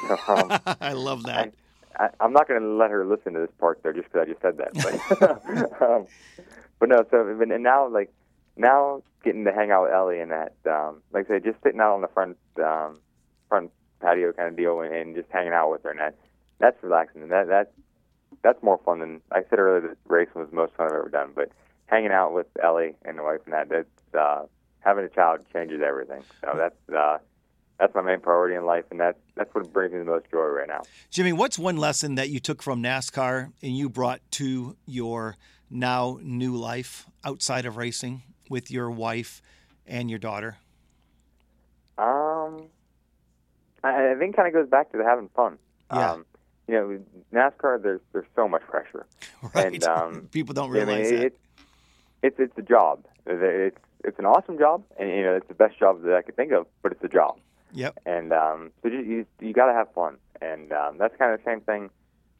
So, 0.09 0.19
um, 0.29 0.61
I 0.81 0.93
love 0.93 1.25
that. 1.25 1.55
I, 1.99 2.09
I'm 2.21 2.33
not 2.33 2.49
going 2.49 2.61
to 2.61 2.69
let 2.69 2.91
her 2.91 3.07
listen 3.07 3.33
to 3.35 3.41
this 3.41 3.51
part 3.59 3.83
though, 3.83 3.93
just 3.93 4.13
because 4.13 4.27
I 4.27 4.31
just 4.31 4.43
said 4.43 4.59
that. 4.59 4.75
But, 4.75 5.83
um, 5.83 6.07
but 6.79 6.89
no, 6.89 7.05
so 7.11 7.29
and 7.29 7.63
now 7.63 7.89
like 7.89 8.13
now 8.57 9.03
getting 9.23 9.45
to 9.45 9.53
hang 9.53 9.71
out 9.71 9.85
with 9.85 9.93
Ellie 9.93 10.21
and 10.21 10.31
that, 10.31 10.55
um, 10.67 11.03
like 11.13 11.27
I 11.27 11.35
said, 11.35 11.45
just 11.45 11.63
sitting 11.63 11.81
out 11.81 11.95
on 11.95 12.03
the 12.03 12.09
front 12.09 12.37
um, 12.63 13.01
front 13.49 13.71
patio 14.01 14.33
kind 14.33 14.49
of 14.49 14.57
deal 14.57 14.81
and, 14.81 14.95
and 14.95 15.17
just 15.17 15.29
hanging 15.31 15.53
out 15.53 15.71
with 15.71 15.83
her 15.85 15.91
and 15.91 15.99
that 15.99 16.15
that's 16.59 16.83
relaxing 16.83 17.23
and 17.23 17.33
that 17.33 17.49
that 17.49 17.73
that's 18.43 18.63
more 18.63 18.79
fun 18.85 18.99
than 19.01 19.21
I 19.33 19.43
said 19.49 19.59
earlier. 19.59 19.89
That 19.89 19.97
racing 20.07 20.41
was 20.41 20.51
the 20.51 20.57
most 20.57 20.75
fun 20.75 20.87
I've 20.87 20.93
ever 20.93 21.09
done, 21.09 21.33
but 21.35 21.51
hanging 21.87 22.13
out 22.13 22.35
with 22.35 22.47
Ellie 22.63 22.95
and 23.05 23.19
the 23.19 23.23
wife 23.23 23.41
and 23.45 23.55
that 23.55 23.69
that's 23.69 23.89
uh, 24.15 24.43
having 24.81 25.05
a 25.05 25.09
child 25.09 25.41
changes 25.53 25.81
everything. 25.85 26.23
So 26.43 26.55
that's 26.57 26.97
uh, 26.97 27.19
that's 27.79 27.95
my 27.95 28.03
main 28.03 28.21
priority 28.21 28.55
in 28.55 28.65
life, 28.65 28.85
and 28.91 29.01
that's 29.01 29.19
that's 29.35 29.53
what 29.55 29.73
brings 29.73 29.93
me 29.93 29.99
the 30.01 30.05
most 30.05 30.31
joy 30.31 30.45
right 30.47 30.69
now. 30.69 30.83
Jimmy, 31.11 31.33
what's 31.33 31.59
one 31.59 31.77
lesson 31.77 32.15
that 32.17 32.31
you 32.31 32.41
took 32.41 32.63
from 32.63 32.83
NASCAR 32.83 33.53
and 33.63 33.77
you 33.77 33.89
brought 33.89 34.21
to 34.33 34.77
your 34.87 35.37
now 35.71 36.19
new 36.23 36.55
life 36.57 37.07
outside 37.25 37.67
of 37.67 37.77
racing 37.77 38.23
with 38.49 38.71
your 38.71 38.91
wife 38.91 39.43
and 39.87 40.09
your 40.09 40.19
daughter? 40.19 40.57
Um, 41.99 42.65
I, 43.83 44.13
I 44.13 44.15
think 44.19 44.37
kind 44.37 44.49
of 44.49 44.55
goes 44.55 44.69
back 44.69 44.91
to 44.93 44.99
the 44.99 45.05
having 45.05 45.29
fun. 45.35 45.59
Yeah. 45.93 46.13
Um, 46.13 46.27
you 46.67 46.75
know, 46.75 47.01
NASCAR, 47.33 47.83
there's 47.83 48.01
there's 48.13 48.27
so 48.35 48.49
much 48.49 48.63
pressure. 48.63 49.07
Right. 49.55 49.75
And, 49.75 49.85
um, 49.85 50.29
People 50.33 50.55
don't 50.55 50.71
I 50.71 50.79
mean, 50.79 50.89
realize 50.89 51.11
that. 51.11 51.25
it, 51.27 51.39
it's 52.23 52.41
it's 52.41 52.57
a 52.57 52.63
job. 52.63 53.05
It's 53.27 53.77
it's 54.05 54.19
an 54.19 54.27
awesome 54.27 54.59
job, 54.59 54.85
and 54.99 55.09
you 55.11 55.23
know 55.23 55.35
it's 55.35 55.49
the 55.49 55.55
best 55.55 55.79
job 55.79 56.03
that 56.03 56.15
I 56.15 56.23
could 56.23 56.37
think 56.37 56.53
of. 56.53 56.67
But 56.83 56.93
it's 56.93 57.05
a 57.05 57.09
job, 57.09 57.39
Yep. 57.73 57.99
and 58.07 58.33
um, 58.33 58.71
so 58.83 58.89
you 58.89 59.01
you, 59.01 59.27
you 59.41 59.53
got 59.53 59.67
to 59.67 59.73
have 59.73 59.93
fun, 59.95 60.17
and 60.41 60.73
um, 60.73 60.99
that's 60.99 61.17
kind 61.17 61.33
of 61.33 61.43
the 61.43 61.51
same 61.51 61.61
thing 61.61 61.91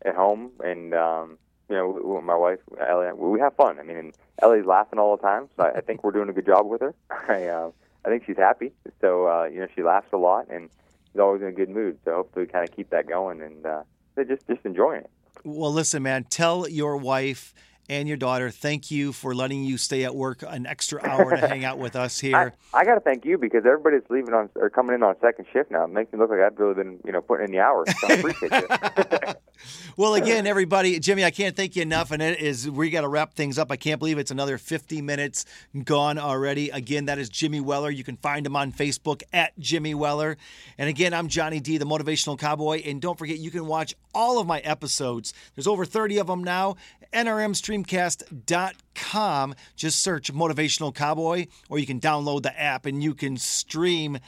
at 0.05 0.15
home. 0.15 0.51
And 0.63 0.95
um, 0.95 1.39
you 1.69 1.77
know, 1.77 1.99
with 2.03 2.25
my 2.25 2.37
wife 2.37 2.59
Ellie, 2.87 3.13
we 3.15 3.41
have 3.41 3.55
fun. 3.57 3.79
I 3.79 3.83
mean, 3.83 4.13
Ellie's 4.43 4.67
laughing 4.67 4.99
all 4.99 5.17
the 5.17 5.23
time, 5.23 5.49
so 5.57 5.65
I, 5.65 5.79
I 5.79 5.81
think 5.81 6.05
we're 6.05 6.13
doing 6.13 6.29
a 6.29 6.33
good 6.33 6.47
job 6.47 6.67
with 6.67 6.81
her. 6.83 6.95
I 7.29 7.47
uh, 7.47 7.71
I 8.05 8.09
think 8.11 8.25
she's 8.27 8.37
happy, 8.37 8.73
so 9.01 9.27
uh, 9.27 9.45
you 9.45 9.61
know 9.61 9.67
she 9.75 9.83
laughs 9.83 10.09
a 10.13 10.19
lot, 10.19 10.49
and 10.51 10.69
she's 11.11 11.21
always 11.21 11.43
in 11.43 11.49
a 11.49 11.53
good 11.53 11.71
mood. 11.71 11.99
So 12.05 12.15
hopefully, 12.17 12.47
we 12.47 12.53
kind 12.53 12.69
of 12.69 12.75
keep 12.75 12.91
that 12.91 13.09
going, 13.09 13.41
and 13.43 13.65
uh, 13.67 13.83
just 14.29 14.47
just 14.47 14.65
enjoying 14.65 15.01
it. 15.01 15.11
Well, 15.45 15.73
listen, 15.73 16.03
man, 16.03 16.25
tell 16.25 16.69
your 16.69 16.97
wife 16.97 17.53
and 17.89 18.09
your 18.09 18.17
daughter 18.17 18.51
thank 18.51 18.91
you 18.91 19.13
for 19.13 19.35
letting 19.35 19.65
you 19.65 19.77
stay 19.77 20.05
at 20.05 20.15
work 20.15 20.43
an 20.47 20.67
extra 20.67 21.01
hour 21.09 21.31
to 21.31 21.49
hang 21.49 21.65
out 21.65 21.79
with 21.79 21.97
us 21.97 22.23
I, 22.23 22.27
here. 22.27 22.53
I 22.73 22.85
got 22.85 22.95
to 22.95 23.01
thank 23.01 23.25
you 23.25 23.39
because 23.39 23.65
everybody's 23.67 24.09
leaving 24.11 24.35
on 24.35 24.51
or 24.57 24.71
coming 24.71 24.95
in 24.95 25.03
on 25.03 25.15
second 25.21 25.47
shift 25.53 25.71
now. 25.71 25.85
It 25.85 25.91
makes 25.91 26.13
me 26.13 26.19
look 26.19 26.31
like 26.31 26.41
I've 26.41 26.59
really 26.59 26.75
been, 26.75 27.01
you 27.05 27.13
know, 27.13 27.21
putting 27.21 27.47
in 27.47 27.53
the 27.53 27.61
hours. 27.61 27.89
So 28.01 28.09
I 28.09 28.13
appreciate 28.15 28.53
you. 28.53 28.69
Well, 29.97 30.17
again, 30.17 30.49
everybody, 30.49 30.99
Jimmy, 30.99 31.25
I 31.25 31.31
can't 31.31 31.55
thank 31.55 31.77
you 31.77 31.83
enough. 31.83 32.11
And 32.11 32.21
it 32.21 32.41
is, 32.41 32.69
we 32.69 32.91
got 32.91 33.03
to 33.03 33.09
wrap 33.09 33.35
things 33.35 33.61
up. 33.61 33.71
I 33.71 33.77
can't 33.77 34.01
believe 34.01 34.19
it's 34.19 34.33
another 34.33 34.59
50 34.59 35.01
minutes 35.03 35.47
gone 35.85 36.19
already. 36.19 36.71
Again, 36.71 37.05
that 37.05 37.21
is 37.21 37.29
Jimmy 37.29 37.61
Weller. 37.61 37.91
You 37.91 38.03
can 38.03 38.17
find 38.17 38.45
him 38.45 38.57
on 38.57 38.73
Facebook 38.73 39.23
at 39.33 39.57
Jimmy 39.61 39.95
Weller. 39.95 40.37
And 40.79 40.89
again, 40.89 41.15
I'm 41.15 41.29
Johnny 41.29 41.61
D, 41.61 41.79
the 41.79 41.85
Motivational 41.85 42.37
Cowboy. 42.37 42.83
And 42.85 43.01
don't 43.01 43.17
forget, 43.17 43.39
you 43.39 43.53
can 43.53 43.67
watch 43.67 43.95
all 44.13 44.41
of 44.41 44.49
my 44.49 44.59
episodes. 44.61 45.33
There's 45.55 45.69
over 45.69 45.85
30 45.85 46.19
of 46.19 46.27
them 46.27 46.43
now. 46.43 46.75
NRMstreamcast.com. 47.13 49.55
Just 49.77 50.01
search 50.01 50.35
Motivational 50.35 50.93
Cowboy, 50.93 51.47
or 51.69 51.79
you 51.79 51.87
can 51.87 52.01
download 52.01 52.43
the 52.43 52.61
app 52.61 52.87
and 52.87 53.01
you 53.01 53.15
can 53.15 53.37
stream 53.37 54.19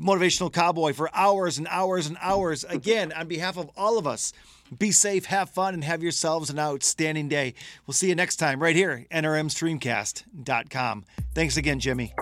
Motivational 0.00 0.52
Cowboy 0.52 0.92
for 0.92 1.08
hours 1.14 1.58
and 1.58 1.68
hours 1.70 2.06
and 2.06 2.16
hours. 2.20 2.64
Again, 2.64 3.12
on 3.12 3.28
behalf 3.28 3.56
of 3.56 3.70
all 3.76 3.98
of 3.98 4.06
us, 4.06 4.32
be 4.78 4.90
safe, 4.92 5.26
have 5.26 5.50
fun, 5.50 5.74
and 5.74 5.84
have 5.84 6.02
yourselves 6.02 6.50
an 6.50 6.58
outstanding 6.58 7.28
day. 7.28 7.54
We'll 7.86 7.94
see 7.94 8.08
you 8.08 8.14
next 8.14 8.36
time 8.36 8.62
right 8.62 8.74
here, 8.74 9.06
NRMstreamcast.com. 9.10 11.04
Thanks 11.34 11.56
again, 11.56 11.80
Jimmy. 11.80 12.14